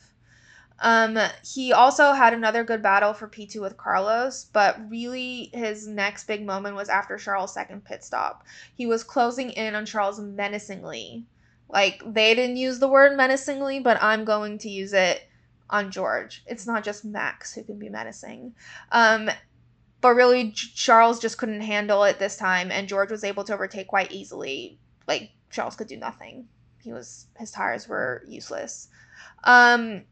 [0.78, 6.26] Um, he also had another good battle for P2 with Carlos, but really his next
[6.26, 8.44] big moment was after Charles' second pit stop.
[8.74, 11.24] He was closing in on Charles menacingly
[11.72, 15.22] like they didn't use the word menacingly, but I'm going to use it
[15.70, 16.44] on George.
[16.46, 18.54] It's not just Max who can be menacing.
[18.92, 19.30] Um,
[20.02, 23.88] but really, Charles just couldn't handle it this time, and George was able to overtake
[23.88, 24.78] quite easily.
[25.08, 26.46] Like Charles could do nothing.
[26.82, 28.88] He was his tires were useless.
[29.44, 30.02] Um,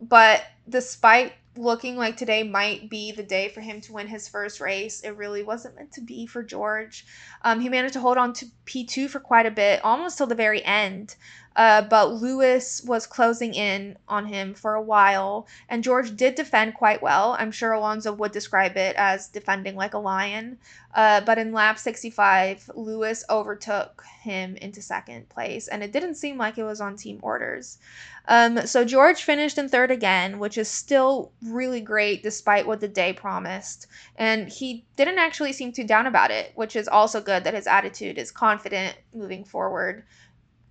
[0.00, 4.60] but despite looking like today might be the day for him to win his first
[4.60, 5.00] race.
[5.00, 7.06] It really wasn't meant to be for George.
[7.42, 10.34] Um, he managed to hold on to P2 for quite a bit, almost till the
[10.34, 11.16] very end.
[11.56, 16.74] Uh, but Lewis was closing in on him for a while, and George did defend
[16.74, 17.36] quite well.
[17.38, 20.58] I'm sure Alonso would describe it as defending like a lion.
[20.94, 26.38] Uh, but in lap 65, Lewis overtook him into second place, and it didn't seem
[26.38, 27.78] like it was on team orders.
[28.26, 32.88] Um, so George finished in third again, which is still really great despite what the
[32.88, 33.86] day promised.
[34.16, 37.66] And he didn't actually seem too down about it, which is also good that his
[37.66, 40.04] attitude is confident moving forward.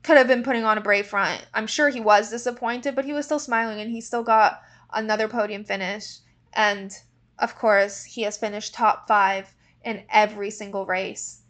[0.04, 1.46] Could have been putting on a brave front.
[1.54, 4.62] I'm sure he was disappointed, but he was still smiling and he still got
[4.92, 6.18] another podium finish.
[6.54, 6.92] And
[7.39, 11.42] of course, he has finished top five in every single race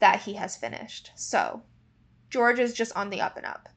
[0.00, 1.12] that he has finished.
[1.16, 1.62] So
[2.30, 3.68] George is just on the up and up.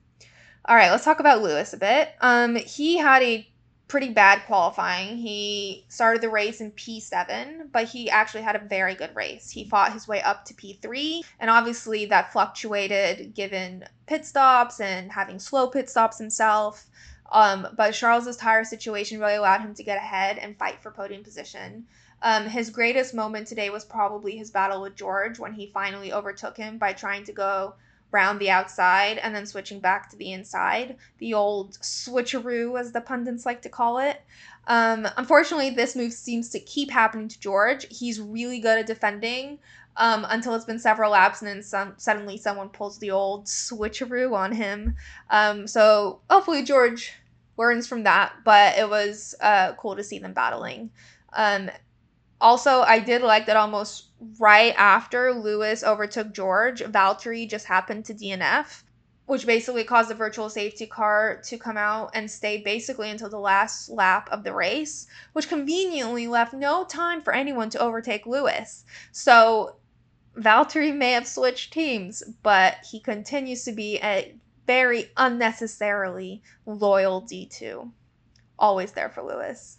[0.65, 2.09] All right, let's talk about Lewis a bit.
[2.19, 3.47] Um, he had a
[3.87, 5.17] pretty bad qualifying.
[5.17, 9.49] He started the race in P7, but he actually had a very good race.
[9.49, 15.11] He fought his way up to P3, and obviously that fluctuated given pit stops and
[15.11, 16.87] having slow pit stops himself.
[17.31, 21.23] Um, but Charles's tire situation really allowed him to get ahead and fight for podium
[21.23, 21.85] position.
[22.21, 26.57] Um, his greatest moment today was probably his battle with George when he finally overtook
[26.57, 27.75] him by trying to go
[28.11, 30.95] round the outside and then switching back to the inside.
[31.17, 34.21] The old switcheroo, as the pundits like to call it.
[34.67, 37.85] Um, unfortunately, this move seems to keep happening to George.
[37.89, 39.59] He's really good at defending.
[39.97, 44.33] um, until it's been several laps, and then some, suddenly someone pulls the old switcheroo
[44.33, 44.95] on him.
[45.29, 47.13] Um, so hopefully George
[47.57, 50.91] learns from that, but it was uh, cool to see them battling.
[51.33, 51.69] Um,
[52.39, 54.09] also, I did like that almost
[54.39, 58.83] right after Lewis overtook George, Valtteri just happened to DNF,
[59.25, 63.39] which basically caused the virtual safety car to come out and stay basically until the
[63.39, 68.85] last lap of the race, which conveniently left no time for anyone to overtake Lewis.
[69.11, 69.77] So
[70.37, 74.35] Valtteri may have switched teams, but he continues to be a
[74.67, 77.91] very unnecessarily loyal D2.
[78.59, 79.76] Always there for Lewis.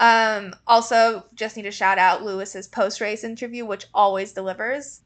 [0.00, 5.02] Um, also, just need to shout out Lewis's post race interview, which always delivers.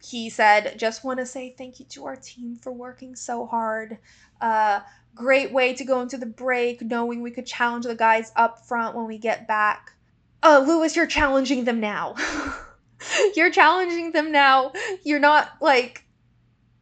[0.00, 3.98] He said, Just want to say thank you to our team for working so hard.
[4.40, 4.80] Uh,
[5.16, 8.94] great way to go into the break, knowing we could challenge the guys up front
[8.94, 9.92] when we get back.
[10.44, 12.14] Uh, Lewis, you're challenging them now.
[13.34, 14.72] you're challenging them now.
[15.02, 16.04] You're not like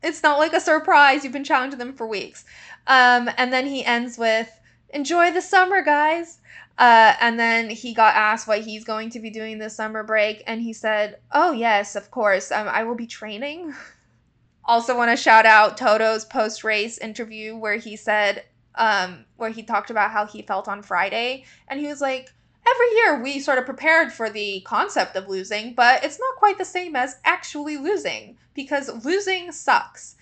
[0.02, 1.24] it's not like a surprise.
[1.24, 2.44] You've been challenging them for weeks.
[2.86, 4.50] Um, and then he ends with,
[4.90, 6.40] "Enjoy the summer, guys."
[6.76, 10.42] Uh, and then he got asked what he's going to be doing this summer break,
[10.46, 12.50] and he said, "Oh yes, of course.
[12.50, 13.72] Um, I will be training."
[14.64, 18.44] also, want to shout out Toto's post race interview where he said,
[18.74, 22.32] um, where he talked about how he felt on Friday, and he was like
[22.66, 26.58] every year we sort of prepared for the concept of losing, but it's not quite
[26.58, 30.13] the same as actually losing because losing sucks.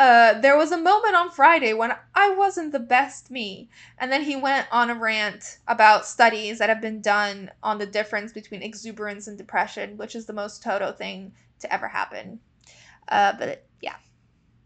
[0.00, 3.68] Uh, there was a moment on Friday when I wasn't the best me.
[3.98, 7.84] And then he went on a rant about studies that have been done on the
[7.84, 12.40] difference between exuberance and depression, which is the most Toto thing to ever happen.
[13.08, 13.96] Uh, but yeah.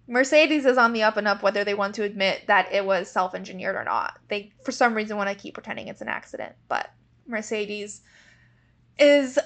[0.07, 3.11] Mercedes is on the up and up whether they want to admit that it was
[3.11, 4.20] self engineered or not.
[4.28, 6.93] They, for some reason, want to keep pretending it's an accident, but
[7.26, 8.03] Mercedes
[9.01, 9.37] is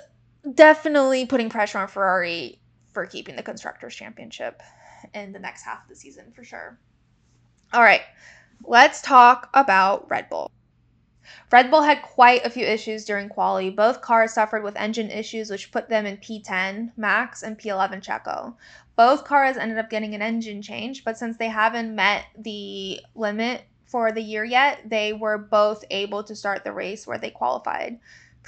[0.55, 2.61] definitely putting pressure on Ferrari
[2.93, 4.61] for keeping the Constructors' Championship
[5.15, 6.79] in the next half of the season for sure.
[7.73, 8.03] All right,
[8.65, 10.51] let's talk about Red Bull.
[11.53, 13.71] Red Bull had quite a few issues during quali.
[13.71, 18.55] Both cars suffered with engine issues, which put them in P10 Max and P11 Checo.
[18.97, 23.63] Both cars ended up getting an engine change, but since they haven't met the limit
[23.85, 27.99] for the year yet, they were both able to start the race where they qualified.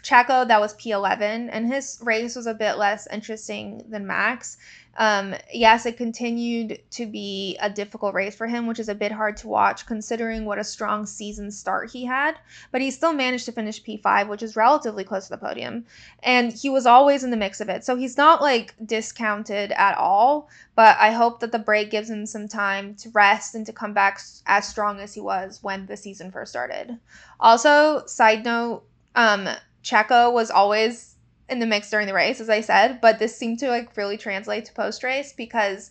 [0.03, 4.57] Checo, that was P11, and his race was a bit less interesting than Max.
[4.97, 9.13] Um, yes, it continued to be a difficult race for him, which is a bit
[9.13, 12.39] hard to watch considering what a strong season start he had.
[12.73, 15.87] But he still managed to finish P5, which is relatively close to the podium.
[16.23, 17.85] And he was always in the mix of it.
[17.85, 20.49] So he's not like discounted at all.
[20.75, 23.95] But I hope that the break gives him some time to rest and to come
[23.95, 26.99] back as strong as he was when the season first started.
[27.39, 28.83] Also, side note,
[29.15, 29.49] um,
[29.83, 31.17] Checo was always
[31.49, 34.17] in the mix during the race, as I said, but this seemed to like really
[34.17, 35.91] translate to post race because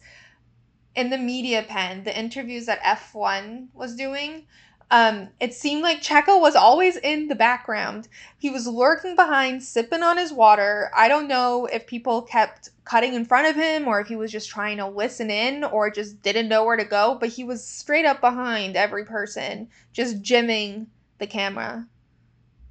[0.96, 4.46] in the media pen, the interviews that F1 was doing,
[4.92, 8.08] um, it seemed like Checo was always in the background.
[8.40, 10.90] He was lurking behind, sipping on his water.
[10.96, 14.32] I don't know if people kept cutting in front of him or if he was
[14.32, 17.64] just trying to listen in or just didn't know where to go, but he was
[17.64, 20.88] straight up behind every person, just jimming
[21.20, 21.86] the camera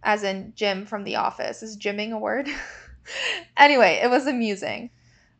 [0.08, 1.62] as in Jim from The Office.
[1.62, 2.48] Is jimming a word?
[3.58, 4.88] anyway, it was amusing.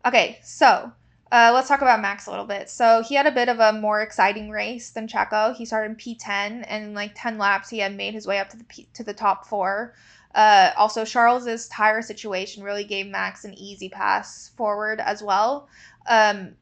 [0.05, 0.93] Okay, so
[1.33, 2.69] uh, let's talk about Max a little bit.
[2.69, 5.57] So he had a bit of a more exciting race than Checo.
[5.57, 8.51] He started in P10, and in like 10 laps, he had made his way up
[8.51, 9.95] to the P- to the top four.
[10.35, 15.67] Uh, also, Charles's tire situation really gave Max an easy pass forward as well.
[16.07, 16.57] Um,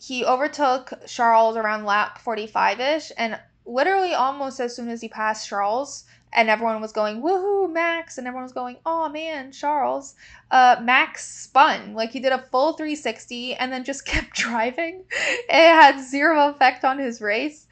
[0.00, 5.48] he overtook Charles around lap 45 ish, and literally almost as soon as he passed
[5.48, 10.14] Charles, and everyone was going woohoo max and everyone was going oh man charles.
[10.50, 15.04] Uh, max spun like he did a full 360 and then just kept driving.
[15.10, 17.66] It had zero effect on his race.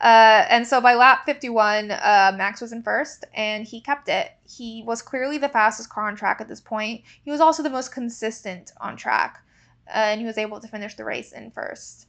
[0.00, 4.32] Uh, and so by lap 51 uh, max was in first and he kept it.
[4.48, 7.02] He was clearly the fastest car on track at this point.
[7.24, 9.40] He was also the most consistent on track
[9.88, 12.06] uh, and he was able to finish the race in first.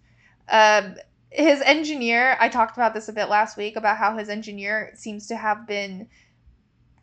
[0.49, 0.95] Um,
[1.35, 5.27] his engineer, I talked about this a bit last week about how his engineer seems
[5.27, 6.07] to have been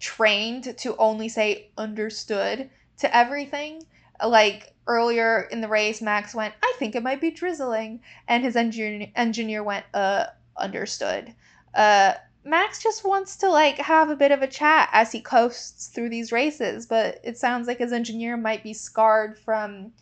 [0.01, 3.83] trained to only say understood to everything.
[4.27, 8.01] Like earlier in the race, Max went, I think it might be drizzling.
[8.27, 10.27] And his engineer, engineer went, uh,
[10.57, 11.35] understood.
[11.75, 12.15] Uh,
[12.45, 16.09] Max just wants to like have a bit of a chat as he coasts through
[16.09, 19.93] these races, but it sounds like his engineer might be scarred from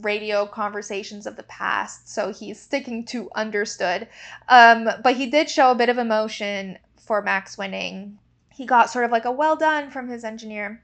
[0.00, 4.08] radio conversations of the past, so he's sticking to understood.
[4.48, 8.18] Um, but he did show a bit of emotion for Max winning.
[8.50, 10.82] He got sort of like a well done from his engineer.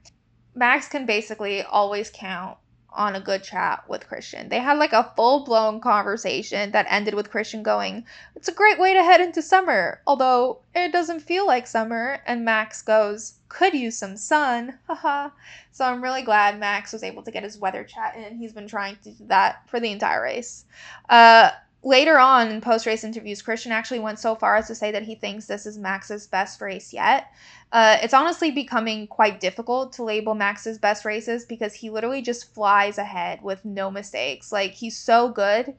[0.53, 2.58] Max can basically always count
[2.93, 4.49] on a good chat with Christian.
[4.49, 8.79] They had like a full blown conversation that ended with Christian going, It's a great
[8.79, 12.19] way to head into summer, although it doesn't feel like summer.
[12.25, 14.79] And Max goes, Could use some sun.
[14.87, 15.29] Haha.
[15.71, 18.37] so I'm really glad Max was able to get his weather chat in.
[18.37, 20.65] He's been trying to do that for the entire race.
[21.07, 21.51] Uh,
[21.83, 25.03] later on in post race interviews, Christian actually went so far as to say that
[25.03, 27.31] he thinks this is Max's best race yet.
[27.71, 32.53] Uh, it's honestly becoming quite difficult to label Max's best races because he literally just
[32.53, 34.51] flies ahead with no mistakes.
[34.51, 35.75] Like, he's so good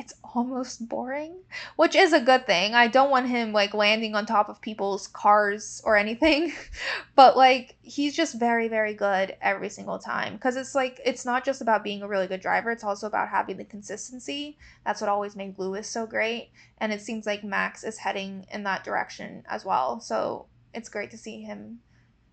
[0.00, 1.36] it's almost boring,
[1.76, 2.74] which is a good thing.
[2.74, 6.54] I don't want him like landing on top of people's cars or anything,
[7.14, 11.44] but like he's just very, very good every single time because it's like it's not
[11.44, 14.56] just about being a really good driver, it's also about having the consistency.
[14.86, 18.62] That's what always made Lewis so great, and it seems like Max is heading in
[18.62, 20.00] that direction as well.
[20.00, 21.80] So it's great to see him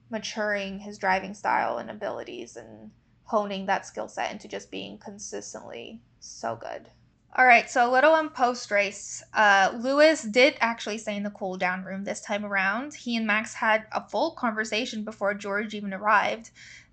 [0.10, 2.92] maturing his driving style and abilities and
[3.26, 6.90] honing that skill set into just being consistently so good.
[7.36, 9.24] All right, so a little on post race.
[9.34, 12.96] Uh, Lewis did actually stay in the cool down room this time around.
[12.96, 16.50] He and Max had a full conversation before George even arrived.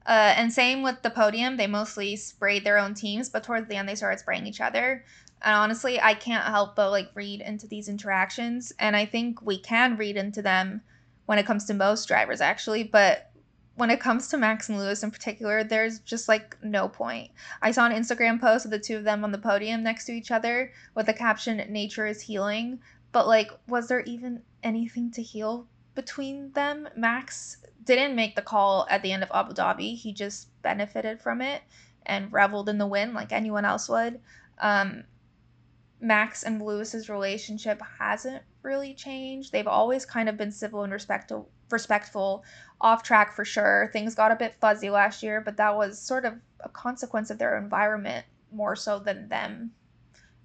[0.06, 1.56] Uh, and same with the podium.
[1.56, 5.04] They mostly sprayed their own teams, but towards the end they started spraying each other.
[5.40, 9.58] And honestly, I can't help but like read into these interactions, and I think we
[9.58, 10.82] can read into them
[11.26, 12.82] when it comes to most drivers actually.
[12.82, 13.30] But
[13.76, 17.30] when it comes to Max and Lewis in particular, there's just like no point.
[17.60, 20.12] I saw an Instagram post of the two of them on the podium next to
[20.12, 25.22] each other with the caption "Nature is healing," but like, was there even anything to
[25.22, 26.88] heal between them?
[26.96, 29.96] Max didn't make the call at the end of Abu Dhabi.
[29.96, 31.62] He just benefited from it
[32.06, 34.20] and reveled in the win like anyone else would.
[34.58, 35.04] Um,
[36.00, 39.52] Max and Lewis's relationship hasn't really changed.
[39.52, 42.44] They've always kind of been civil and respectful respectful
[42.80, 43.90] off track for sure.
[43.92, 47.38] Things got a bit fuzzy last year, but that was sort of a consequence of
[47.38, 49.72] their environment more so than them.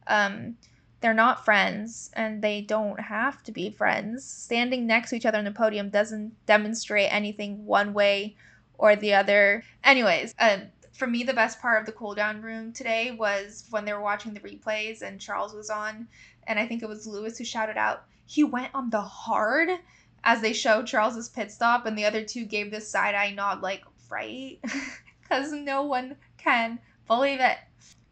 [0.07, 0.57] Um,
[1.01, 4.25] they're not friends and they don't have to be friends.
[4.25, 8.35] Standing next to each other on the podium doesn't demonstrate anything one way
[8.77, 9.63] or the other.
[9.83, 10.57] Anyways, uh,
[10.93, 14.01] for me, the best part of the cool down room today was when they were
[14.01, 16.07] watching the replays and Charles was on,
[16.47, 19.69] and I think it was Lewis who shouted out, he went on the hard
[20.23, 23.61] as they show Charles's pit stop, and the other two gave this side eye nod,
[23.61, 24.59] like, right?
[25.21, 27.57] Because no one can believe it.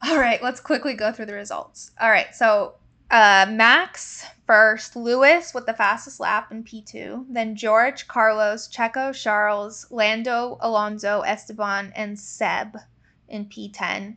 [0.03, 1.89] All right, let's quickly go through the results.
[1.99, 2.75] All right, so
[3.09, 9.87] uh, Max first, Lewis with the fastest lap in P2, then George, Carlos, Checo, Charles,
[9.89, 12.77] Lando, Alonso, Esteban, and Seb
[13.29, 14.15] in P10.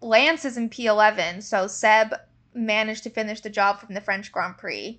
[0.00, 2.14] Lance is in P11, so Seb
[2.54, 4.98] managed to finish the job from the French Grand Prix.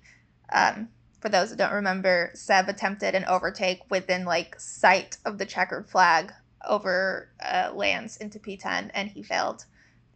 [0.52, 0.88] Um,
[1.24, 5.88] for those who don't remember, Seb attempted an overtake within like sight of the checkered
[5.88, 6.30] flag
[6.68, 7.70] over uh,
[8.20, 9.64] into P10, and he failed.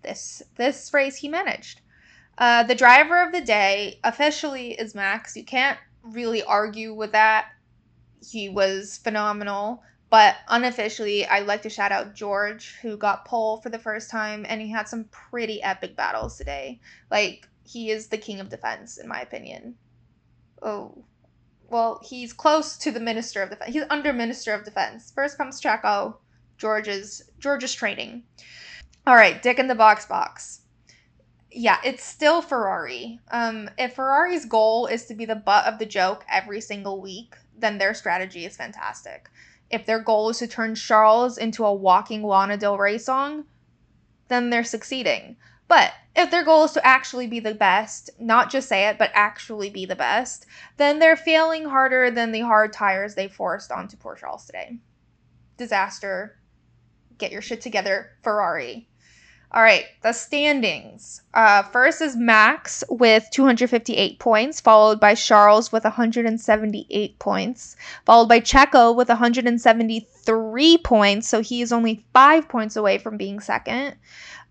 [0.03, 1.81] This this race he managed.
[2.37, 5.35] Uh, the driver of the day officially is Max.
[5.35, 7.53] You can't really argue with that.
[8.23, 9.83] He was phenomenal.
[10.11, 14.45] But unofficially, I'd like to shout out George, who got pole for the first time,
[14.47, 16.81] and he had some pretty epic battles today.
[17.11, 19.75] Like, he is the king of defense, in my opinion
[20.63, 21.05] oh,
[21.71, 23.73] well, he's close to the Minister of Defense.
[23.73, 25.13] He's under Minister of Defense.
[25.15, 26.17] First comes Checo,
[26.57, 28.23] George's George's training.
[29.07, 30.61] All right, Dick in the box box.
[31.51, 33.21] Yeah, it's still Ferrari.
[33.31, 37.35] Um, if Ferrari's goal is to be the butt of the joke every single week,
[37.57, 39.29] then their strategy is fantastic.
[39.71, 43.45] If their goal is to turn Charles into a walking Lana Del Rey song,
[44.29, 45.37] then they're succeeding.
[45.69, 49.11] But if their goal is to actually be the best, not just say it, but
[49.15, 50.47] actually be the best,
[50.79, 54.79] then they're failing harder than the hard tires they forced onto poor Charles today.
[55.59, 56.39] Disaster.
[57.19, 58.89] Get your shit together, Ferrari.
[59.51, 61.23] All right, the standings.
[61.33, 68.41] Uh, first is Max with 258 points, followed by Charles with 178 points, followed by
[68.41, 71.29] Checo with 173 points.
[71.29, 73.97] So he is only five points away from being second.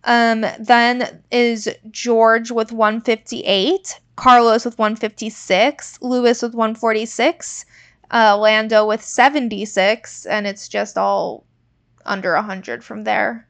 [0.04, 7.66] Um, then is George with 158, Carlos with 156, Lewis with 146,
[8.12, 11.44] uh, Lando with 76, and it's just all
[12.06, 13.48] under 100 from there.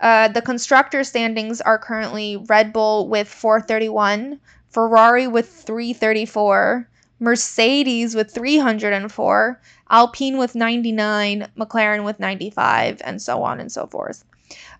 [0.00, 4.40] Uh, the constructor standings are currently Red Bull with 431,
[4.70, 6.88] Ferrari with 334,
[7.20, 14.24] Mercedes with 304, Alpine with 99, McLaren with 95, and so on and so forth.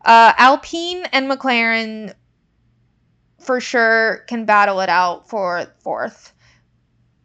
[0.05, 2.15] Uh, Alpine and McLaren
[3.39, 6.33] for sure can battle it out for fourth.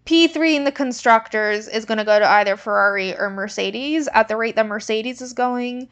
[0.06, 4.08] P3 in the constructors is going to go to either Ferrari or Mercedes.
[4.14, 5.90] At the rate that Mercedes is going,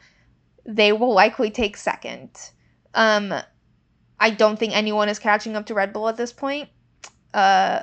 [0.66, 2.30] they will likely take second.
[2.94, 3.34] Um,
[4.20, 6.68] I don't think anyone is catching up to Red Bull at this point.
[7.32, 7.82] Uh,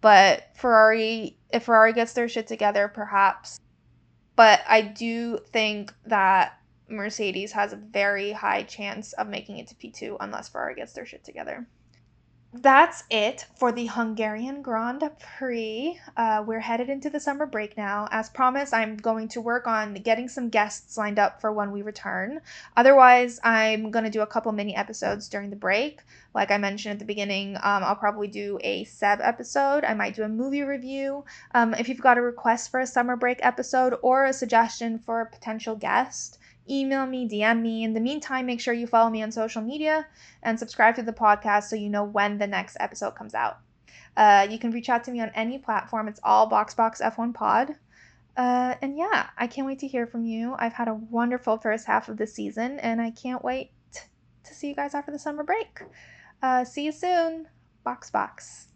[0.00, 3.60] but Ferrari, if Ferrari gets their shit together, perhaps.
[4.36, 6.57] But I do think that
[6.88, 11.06] Mercedes has a very high chance of making it to P2 unless Ferrari gets their
[11.06, 11.66] shit together
[12.54, 15.02] that's it for the Hungarian Grand
[15.36, 16.00] Prix.
[16.16, 18.08] Uh, we're headed into the summer break now.
[18.10, 21.82] As promised, I'm going to work on getting some guests lined up for when we
[21.82, 22.40] return.
[22.74, 26.00] Otherwise, I'm going to do a couple mini episodes during the break.
[26.34, 29.84] Like I mentioned at the beginning, um, I'll probably do a Seb episode.
[29.84, 31.26] I might do a movie review.
[31.54, 35.20] Um, if you've got a request for a summer break episode or a suggestion for
[35.20, 36.37] a potential guest,
[36.70, 37.84] email me, DM me.
[37.84, 40.06] In the meantime, make sure you follow me on social media
[40.42, 43.58] and subscribe to the podcast so you know when the next episode comes out.
[44.16, 46.08] Uh, you can reach out to me on any platform.
[46.08, 47.76] It's all BoxBox F1 Pod.
[48.36, 50.56] Uh, and yeah, I can't wait to hear from you.
[50.58, 54.68] I've had a wonderful first half of the season, and I can't wait to see
[54.68, 55.82] you guys after the summer break.
[56.42, 57.46] Uh, see you soon.
[57.84, 58.66] Box Box.